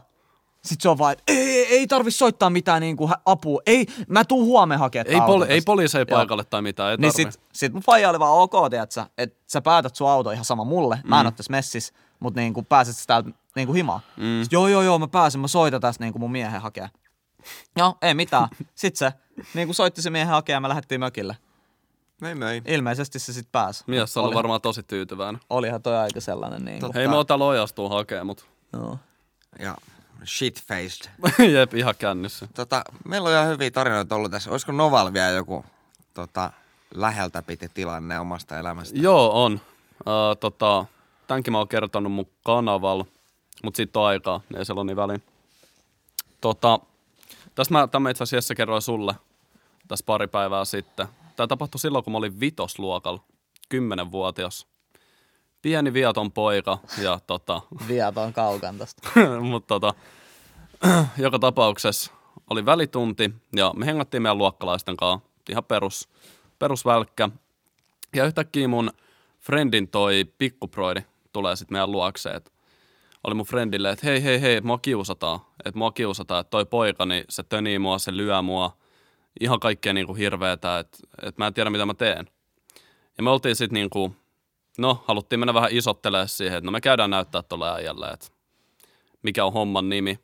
[0.64, 3.60] Sit se on vaan, että ei, ei, ei tarvi soittaa mitään niinku hä- apua.
[3.66, 6.16] Ei, mä tuun huomenna hakemaan Ei, poli- ei tästä." poliiseja Joo.
[6.18, 7.32] paikalle tai mitään, ei Niin tarvi.
[7.32, 9.06] sit, sit mun faija oli vaan ok, että
[9.46, 11.00] sä päätät sun auto ihan sama mulle.
[11.04, 14.00] Mä en oo tässä messissä, mutta niinku pääset sä täältä niinku himaan.
[14.16, 14.42] Mm.
[14.42, 16.88] Sit, joo, joo, joo, mä pääsen, mä soitan tästä niinku mun miehen hakea.
[17.76, 18.48] Joo, ei mitään.
[18.74, 19.12] Sitten se
[19.54, 21.36] niinku soitti se miehen hakea ja me lähdettiin mökille.
[22.20, 22.62] Möi möi.
[22.66, 23.84] Ilmeisesti se sitten pääsi.
[23.86, 25.40] Mies oli Oli- varmaan tosi tyytyväinen.
[25.50, 26.80] Olihan toi aika sellainen.
[26.80, 26.98] Totta.
[26.98, 28.98] Hei, me oon täällä ojastuu hakee, mut Joo.
[29.58, 29.76] Ja
[30.24, 31.10] shit-faced.
[31.58, 32.48] jep, ihan kännissä.
[32.54, 34.50] Tota, meillä on ihan hyviä tarinoita ollut tässä.
[34.50, 35.64] Olisiko Noval vielä joku
[36.14, 36.50] tota,
[36.94, 38.98] läheltä piti tilanne omasta elämästä?
[38.98, 39.52] Joo, on.
[39.52, 40.84] Uh, tota,
[41.26, 43.06] tämänkin mä oon kertonut mun kanavalla,
[43.64, 45.22] mutta siitä on aikaa, ei siellä ole niin väliin.
[46.40, 46.80] Tota,
[47.54, 49.14] tästä mä, tämä itse asiassa kerroin sulle
[49.88, 51.08] tässä pari päivää sitten.
[51.38, 53.22] Tämä tapahtui silloin, kun mä olin vitosluokalla,
[53.68, 54.66] kymmenenvuotias.
[55.62, 59.10] Pieni viaton poika ja tota, Viaton kaukan tosta.
[59.50, 59.94] mutta tota,
[61.24, 62.12] joka tapauksessa
[62.50, 66.08] oli välitunti ja me hengattiin meidän luokkalaisten kanssa ihan perus,
[66.58, 67.28] perusvälkkä.
[68.14, 68.90] Ja yhtäkkiä mun
[69.40, 71.00] friendin toi pikkuproidi
[71.32, 72.36] tulee sitten meidän luokseen.
[72.36, 72.52] Et
[73.24, 75.40] oli mun friendille, että hei, hei, hei, mua kiusataan.
[75.64, 78.76] Että mua kiusataan, että toi poika, niin se tönii mua, se lyö mua.
[79.40, 82.30] Ihan kaikkea niinku hirveetä, että et mä en tiedä mitä mä teen.
[83.16, 84.16] Ja me oltiin sitten niinku,
[84.78, 88.26] no, haluttiin mennä vähän isottelemaan siihen, että no me käydään näyttää tuolle äijälle, että
[89.22, 90.18] mikä on homman nimi.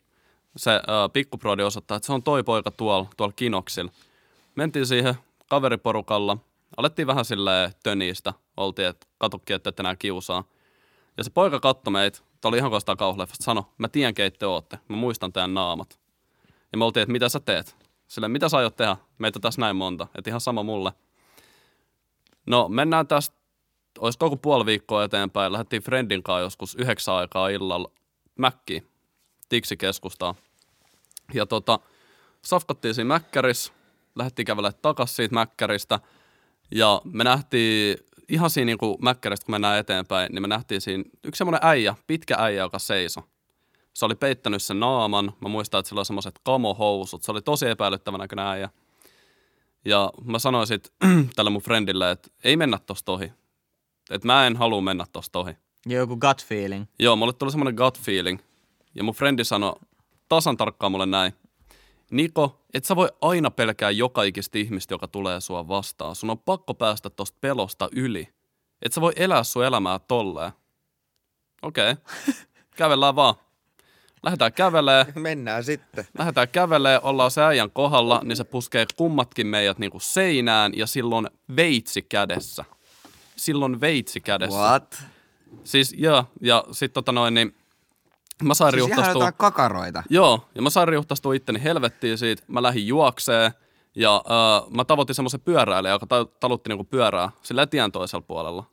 [0.57, 0.83] Se äh,
[1.13, 3.93] pikkuprodi osoittaa, että se on toi poika tuolla, tuolla kinoksilla.
[4.55, 5.15] Mentiin siihen
[5.49, 6.39] kaveriporukalla,
[6.77, 10.45] alettiin vähän silleen töniistä, oltiin, että katukin, että ette kiusaa.
[11.17, 14.47] Ja se poika katsoi meitä, tää oli ihan kostaa kauhuleffasta, sano, mä tiedän keitä te
[14.47, 15.99] ootte, mä muistan teidän naamat.
[16.73, 17.84] Ja me oltiin, että mitä sä teet?
[18.09, 18.97] Silleen, mitä sä aiot tehdä?
[19.19, 20.93] Meitä tässä näin monta, että ihan sama mulle.
[22.47, 23.37] No mennään tästä,
[23.99, 27.91] olisiko joku puoli viikkoa eteenpäin, lähdettiin Friendin kanssa joskus yhdeksän aikaa illalla
[28.39, 28.87] Mäkkiin,
[29.49, 30.35] Tiksi-keskustaan.
[31.35, 31.79] Ja tota,
[32.43, 33.73] safkattiin siinä Mäkkärissä,
[34.15, 36.01] lähdettiin kävelemään takas siitä Mäkkäristä,
[36.71, 37.97] ja me nähtiin
[38.29, 41.95] ihan siinä niin kuin Mäkkäristä, kun mennään eteenpäin, niin me nähtiin siinä yksi semmoinen äijä,
[42.07, 43.23] pitkä äijä, joka seisoi.
[43.95, 45.32] Se oli peittänyt sen naaman.
[45.40, 47.22] Mä muistan, että sillä oli semmoiset kamohousut.
[47.22, 48.68] Se oli tosi epäilyttävän näköinen äijä.
[49.84, 50.92] Ja mä sanoin sit
[51.36, 53.32] tälle mun friendille, että ei mennä tosta ohi.
[54.11, 55.57] Että mä en halua mennä tosta ohi.
[55.86, 56.86] Ja joku gut feeling.
[56.99, 58.40] Joo, mulle tuli semmoinen gut feeling.
[58.95, 59.74] Ja mun frendi sanoi
[60.28, 61.32] tasan tarkkaan mulle näin.
[62.11, 66.16] Niko, et sä voi aina pelkää joka ikistä ihmistä, joka tulee sua vastaan.
[66.16, 68.28] Sun on pakko päästä tosta pelosta yli.
[68.82, 70.53] Et sä voi elää sun elämää tolleen.
[71.62, 72.34] Okei, okay.
[72.76, 73.34] kävellään vaan.
[74.25, 76.07] Lähdetään kävelee, Mennään sitten.
[76.18, 81.29] lähdetään kävelee, ollaan se äijän kohdalla, niin se puskee kummatkin meidät niinku seinään ja silloin
[81.57, 82.64] veitsi kädessä.
[83.37, 84.59] Silloin veitsi kädessä.
[84.59, 85.03] What?
[85.64, 87.55] Siis joo, ja sit tota noin, niin
[88.43, 89.33] mä sain Siis riuhtastua.
[89.33, 90.03] kakaroita.
[90.11, 92.43] Joo, ja mä sain riuhtastua itteni helvettiin siitä.
[92.49, 93.53] Mä lähdin juokseen
[93.97, 98.64] ja äh, mä tavoitin semmoisen pyöräilijän, joka ta- talutti niinku pyörää sillä tien toisella puolella.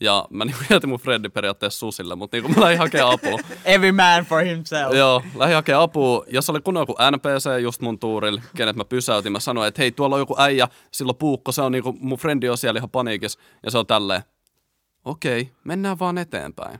[0.00, 3.38] Ja mä niinku jätin mun Freddy periaatteessa susille, mutta niinku mä lähdin hakemaan apua.
[3.64, 4.94] Every man for himself.
[4.94, 6.24] Joo, lähdin hakemaan apua.
[6.32, 9.32] Ja se oli kun joku NPC just mun tuurilla, kenet mä pysäytin.
[9.32, 12.18] Mä sanoin, että hei, tuolla on joku äijä, sillä on puukko, se on niinku, mun
[12.18, 13.38] frendi on siellä ihan paniikissa.
[13.64, 14.22] Ja se on tälleen,
[15.04, 16.78] okei, mennään vaan eteenpäin.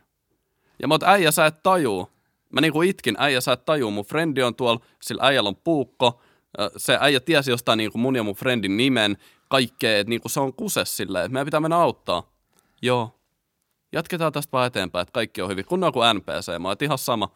[0.82, 2.10] Ja mä oot, äijä, sä et tajuu.
[2.52, 3.90] Mä niinku itkin, äijä, sä et tajuu.
[3.90, 6.20] Mun frendi on tuolla, sillä äijällä on puukko.
[6.76, 9.16] Se äijä tiesi jostain niinku mun ja mun friendin nimen,
[9.48, 12.37] kaikkea, että niinku se on kuses silleen, että meidän pitää mennä auttaa.
[12.82, 13.18] Joo,
[13.92, 15.64] jatketaan tästä vaan eteenpäin, että kaikki on hyvin.
[15.64, 17.30] Kun on kuin NPC, mä oon ihan sama.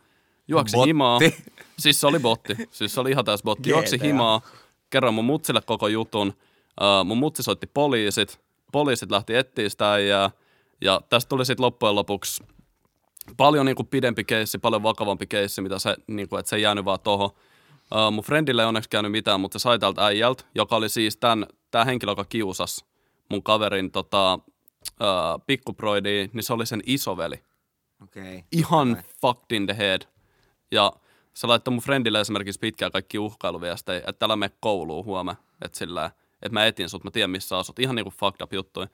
[0.49, 0.89] Juoksi Botti.
[0.89, 1.19] himaa.
[1.79, 2.57] Siis se oli botti.
[2.71, 3.71] Siis se oli ihan täys botti.
[3.71, 4.07] Juoksi GTA.
[4.07, 4.41] himaa.
[4.91, 6.29] Kerroin mun mutsille koko jutun.
[6.29, 8.41] Uh, mun mutsi soitti poliisit.
[8.73, 10.31] Poliisit lähti etsiä sitä äijää.
[10.81, 12.45] Ja tästä tuli sitten loppujen lopuksi
[13.37, 17.01] paljon niinku pidempi keissi, paljon vakavampi keissi, mitä se, niinku, että se ei jäänyt vaan
[17.01, 17.31] tohon.
[17.95, 21.17] Uh, mun friendille ei onneksi käynyt mitään, mutta se sai tältä äijältä, joka oli siis
[21.17, 22.85] tämän, tämä henkilö, joka kiusas
[23.31, 24.39] mun kaverin tota,
[25.01, 27.43] uh, pikkuproidia, niin se oli sen isoveli.
[28.03, 28.43] Okay.
[28.53, 30.03] Ihan fucked in the head.
[30.71, 30.93] Ja
[31.35, 36.11] se laittoi mun friendille esimerkiksi pitkään kaikki uhkailuviestejä, että älä mene kouluun huomenna, että sillä,
[36.43, 37.79] että mä etin sut, mä tiedän missä asut.
[37.79, 38.87] Ihan niinku fucked up juttuja.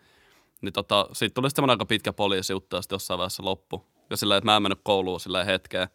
[0.60, 3.86] Niin tota, siitä tuli semmoinen aika pitkä poliisijuttu ja sitten jossain vaiheessa loppu.
[4.10, 5.88] Ja sillä että mä en mennyt kouluun sillä hetkeen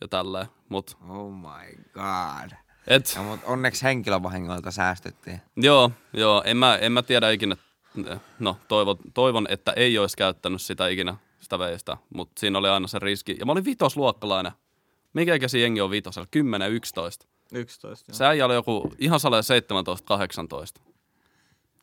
[0.00, 0.46] ja tälleen.
[0.68, 2.50] Mut, Oh my god.
[2.86, 5.40] et, Ja, mutta onneksi henkilövahingoilta säästyttiin.
[5.56, 7.56] joo, joo, en mä, en mä tiedä ikinä,
[8.38, 12.86] no toivon, toivon, että ei olisi käyttänyt sitä ikinä, sitä veistä, mutta siinä oli aina
[12.86, 13.36] se riski.
[13.38, 14.52] Ja mä olin vitosluokkalainen.
[15.12, 16.28] Mikä ikäisiä jengi on vitosella?
[16.30, 17.26] 10, 11.
[17.52, 18.12] 11.
[18.12, 19.40] Se äijä oli joku ihan salee
[20.78, 20.82] 17-18.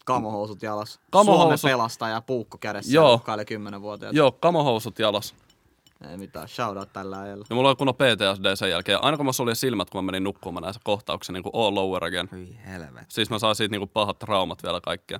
[0.05, 0.99] Kamohousut jalas.
[1.11, 1.59] Kamohousut.
[1.59, 2.93] Suomen pelastaja, puukko kädessä.
[2.93, 3.21] Joo.
[3.27, 3.45] Joo.
[3.47, 4.15] 10 vuotiaat.
[4.15, 5.35] Joo, kamohousut jalas.
[6.09, 7.45] Ei mitään, shoutout tällä ajalla.
[7.49, 9.03] Ja mulla oli kunnon PTSD sen jälkeen.
[9.03, 12.03] Aina kun mä suljen silmät, kun mä menin nukkumaan näissä kohtauksen niin kuin all over
[12.03, 12.29] again.
[12.31, 13.05] Hyi helvet.
[13.07, 15.19] Siis mä saan siitä niin kuin pahat traumat vielä kaikkea.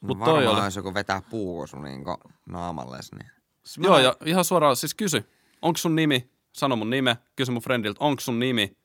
[0.00, 0.62] Mut Mut toi Varmaan oli.
[0.64, 3.12] olisi joku vetää puukosu niinku naamalles.
[3.12, 3.30] Niin.
[3.78, 5.28] Joo, ja ihan suoraan, siis kysy,
[5.62, 6.30] onko sun nimi?
[6.52, 8.76] Sano mun nime, kysy mun friendiltä, onko sun nimi?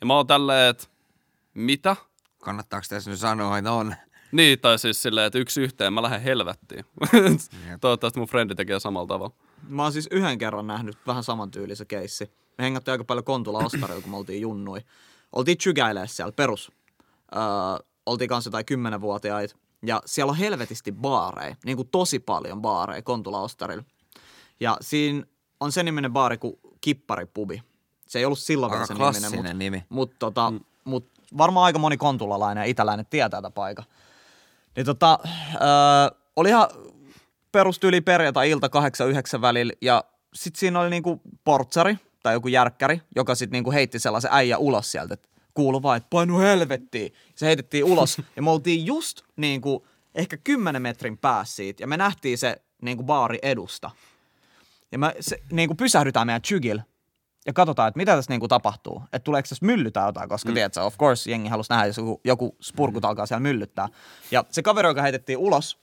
[0.00, 0.86] Ja mä oon tälleen, että
[1.54, 1.96] mitä?
[2.38, 3.94] Kannattaako tässä nyt sanoa, että on?
[4.32, 6.84] Niin, tai siis silleen, että yksi yhteen, mä lähden helvettiin.
[7.80, 9.34] Toivottavasti mun frendi tekee samalla tavalla.
[9.68, 12.30] Mä oon siis yhden kerran nähnyt vähän samantyylisen keissi.
[12.58, 14.80] Me hengattiin aika paljon Kontula Ostarilla, kun me oltiin junnui.
[15.32, 16.72] Oltiin chygäilee siellä, perus.
[17.36, 17.40] Öö,
[18.06, 19.56] oltiin kanssa jotain kymmenenvuotiaita.
[19.86, 23.84] Ja siellä on helvetisti baareja, niin kuin tosi paljon baareja Kontula Ostarilla.
[24.60, 25.22] Ja siinä
[25.60, 27.62] on se niminen baari kuin Kipparipubi.
[28.06, 29.84] Se ei ollut silloin vielä se niminen, mutta nimi.
[29.88, 30.60] mut, tota, mm.
[30.84, 33.84] mut varmaan aika moni kontulalainen ja itäläinen tietää tätä paikan.
[34.76, 35.18] Niin tota,
[35.54, 36.68] öö, oli ihan
[37.52, 38.70] perustyyli perjantai-ilta
[39.36, 40.04] 8-9 välillä ja
[40.34, 44.92] sit siinä oli niinku portsari tai joku järkkäri, joka sit niinku heitti sellaisen äijä ulos
[44.92, 47.12] sieltä, että kuulu vaan, että painu helvettiin.
[47.34, 51.96] Se heitettiin ulos ja me oltiin just niinku ehkä 10 metrin päässä siitä ja me
[51.96, 53.90] nähtiin se niinku baari edusta.
[54.92, 56.78] Ja me se, niinku pysähdytään meidän chygil
[57.46, 59.02] ja katsotaan, että mitä tässä niinku tapahtuu.
[59.04, 60.54] Että tuleeko tässä myllytä jotain, koska mm.
[60.54, 63.88] tiedätkö, of course jengi halusi nähdä, jos joku, joku spurkut alkaa siellä myllyttää.
[64.30, 65.78] Ja se kaveri, joka heitettiin ulos,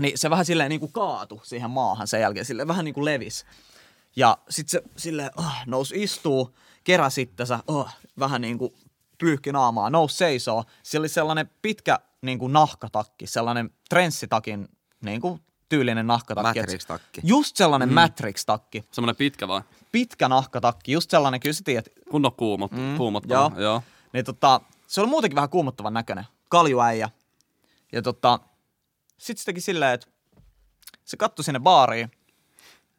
[0.00, 3.46] niin se vähän silleen niinku kaatu siihen maahan sen jälkeen, silleen vähän niinku levis.
[4.16, 6.54] Ja sitten se silleen oh, nousi istuu,
[6.84, 8.74] keräsi itsensä, oh, vähän niinku
[9.18, 10.64] pyyhki naamaa, nousi seisoo.
[10.82, 14.68] Sillä oli sellainen pitkä niinku nahkatakki, sellainen trenssitakin
[15.04, 16.60] niinku tyylinen nahkatakki.
[16.60, 17.20] Matrix-takki.
[17.24, 17.94] Just sellainen mm.
[17.94, 18.84] Matrix-takki.
[18.90, 19.62] Semmoinen pitkä vai?
[19.92, 23.34] Pitkä nahkatakki, just sellainen, kyllä sä tiedät, Kunnon kuumot, mm, kuumottava.
[23.34, 23.50] joo.
[23.50, 23.60] Joo.
[23.60, 23.82] joo.
[24.12, 26.24] niin tota, se oli muutenkin vähän kuumottavan näköinen.
[26.48, 27.10] Kaljuäijä.
[27.92, 28.40] Ja tota,
[29.18, 30.06] sit se teki silleen, että
[31.04, 32.10] se kattui sinne baariin.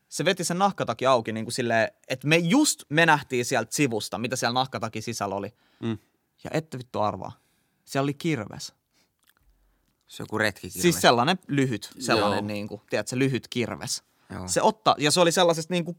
[0.09, 4.17] Se veti sen nahkataki auki niin kuin silleen, että me just me nähtiin sieltä sivusta,
[4.17, 5.53] mitä siellä nahkataki sisällä oli.
[5.79, 5.97] Mm.
[6.43, 7.31] Ja ette vittu arvaa.
[7.85, 8.73] Siellä oli kirves.
[10.07, 10.81] Se on joku retkikirves.
[10.81, 12.47] Siis sellainen lyhyt, sellainen Joo.
[12.47, 14.03] niin kuin, tiedätkö, lyhyt kirves.
[14.33, 14.47] Joo.
[14.47, 15.97] Se ottaa, ja se oli sellaisessa niin kuin,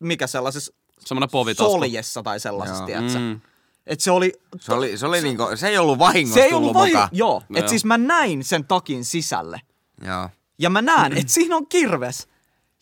[0.00, 1.72] mikä sellaisessa Semmoinen povitasku.
[1.72, 2.86] soljessa tai sellaisessa, Joo.
[2.86, 3.18] tiedätkö.
[3.18, 3.40] Mm.
[3.86, 6.72] Et se oli, Se, oli, se, oli niinku, se ei ollut vahingossa se ei ollut
[6.72, 7.08] mukaan.
[7.12, 7.42] joo.
[7.48, 7.68] No Et joo.
[7.68, 9.60] siis mä näin sen takin sisälle.
[10.02, 10.28] Joo.
[10.58, 12.28] Ja mä näen, että siinä on kirves.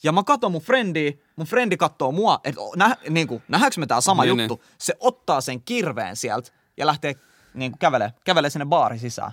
[0.03, 4.01] Ja mä katon mun frendiä, mun frendi katsoo mua, että nä, niin nähdäänkö me tää
[4.01, 4.65] sama Niin, juttu.
[4.79, 7.15] Se ottaa sen kirveen sieltä ja lähtee
[7.55, 9.33] niin kävelee, kävelee sinne baari sisään.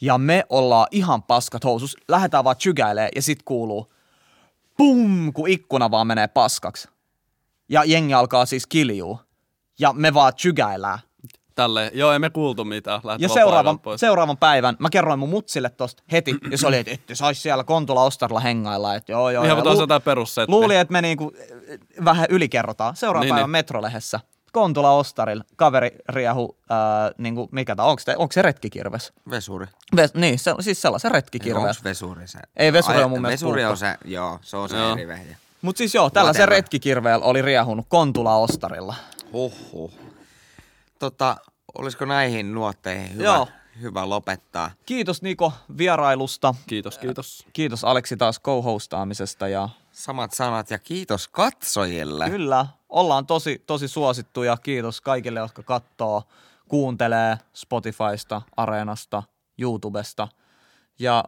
[0.00, 3.92] Ja me ollaan ihan paskat housus, lähdetään vaan chygäilee ja sit kuuluu
[4.76, 6.88] pum, kun ikkuna vaan menee paskaksi.
[7.68, 9.20] Ja jengi alkaa siis kiljuu.
[9.78, 10.98] Ja me vaan chygäillään.
[11.60, 11.90] Tälleen.
[11.94, 13.00] Joo, ei me kuultu mitään.
[13.04, 16.92] Lähti Ja seuraavan, seuraavan päivän mä kerroin mun mutsille tosta heti, ja se oli, että
[16.92, 19.44] ette sais siellä Kontula Ostarilla hengailla, että joo joo.
[19.44, 20.54] Ihan ja taas lu- jotain perussettiä.
[20.54, 21.32] Luuli, että me niinku
[21.72, 22.96] äh, vähän ylikerrotaan.
[22.96, 23.50] Seuraavan Niin, päivän niin.
[23.50, 24.20] metrolehdessä.
[24.52, 26.76] Kontula Ostarilla, kaveri riehu, äh,
[27.18, 29.12] niinku, mikä tää, onko, onko se retkikirves?
[29.30, 29.66] Vesuri.
[29.96, 31.84] Ves, niin, se, siis sellaisen Onko retkikirves.
[31.84, 32.38] vesuri se?
[32.56, 34.92] Ei, vesuri on mun mielestä Vesuri on se, joo, se on se Joo.
[34.92, 35.36] eri vehje.
[35.62, 36.56] Mut siis joo, tällaisen Whatever.
[36.62, 38.94] retkikirveellä oli riehunut Kontula Ostarilla.
[39.32, 39.92] Huhhuh.
[40.98, 41.36] Tota,
[41.78, 43.48] olisiko näihin nuotteihin hyvä, Joo.
[43.80, 44.70] hyvä lopettaa?
[44.86, 46.54] Kiitos Niko vierailusta.
[46.66, 47.46] Kiitos, kiitos.
[47.52, 52.30] Kiitos Aleksi taas co-hostaamisesta ja Samat sanat ja kiitos katsojille.
[52.30, 54.56] Kyllä, ollaan tosi, tosi suosittuja.
[54.56, 56.22] Kiitos kaikille, jotka katsoo,
[56.68, 59.22] kuuntelee Spotifysta, Areenasta,
[59.58, 60.28] YouTubesta.
[60.98, 61.24] Ja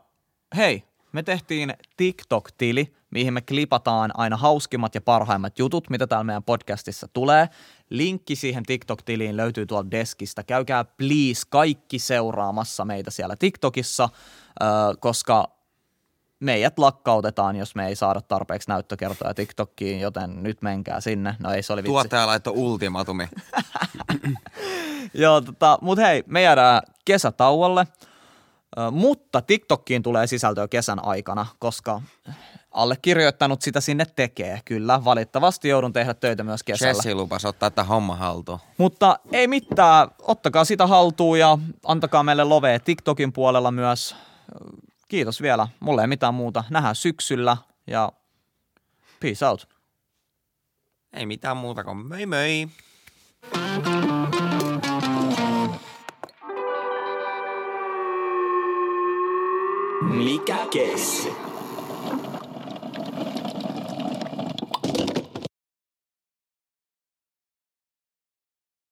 [0.56, 6.42] hei, me tehtiin TikTok-tili, mihin me klipataan aina hauskimmat ja parhaimmat jutut, mitä täällä meidän
[6.42, 7.48] podcastissa tulee.
[7.90, 10.42] Linkki siihen TikTok-tiliin löytyy tuolta deskistä.
[10.42, 14.08] Käykää please kaikki seuraamassa meitä siellä TikTokissa,
[15.00, 15.48] koska
[16.40, 21.36] meidät lakkautetaan, jos me ei saada tarpeeksi näyttökertoja TikTokkiin, joten nyt menkää sinne.
[21.38, 21.92] No ei, se oli vitsi.
[21.92, 23.28] Tuottaja laittoi ultimatumi.
[25.14, 27.86] Joo, tota, mut hei, me jäädään kesätauolle,
[28.90, 32.02] mutta TikTokkiin tulee sisältöä kesän aikana, koska
[32.72, 34.60] allekirjoittanut sitä sinne tekee.
[34.64, 36.90] Kyllä, valitettavasti joudun tehdä töitä myös kesällä.
[36.90, 38.58] Jesse lupas ottaa tämä homma haltuun.
[38.78, 44.16] Mutta ei mitään, ottakaa sitä haltuun ja antakaa meille lovea TikTokin puolella myös.
[45.08, 46.64] Kiitos vielä, mulle ei mitään muuta.
[46.70, 47.56] Nähdään syksyllä
[47.86, 48.12] ja
[49.20, 49.68] peace out.
[51.12, 52.68] Ei mitään muuta kuin möi möi.
[60.02, 61.51] Mikä keissi?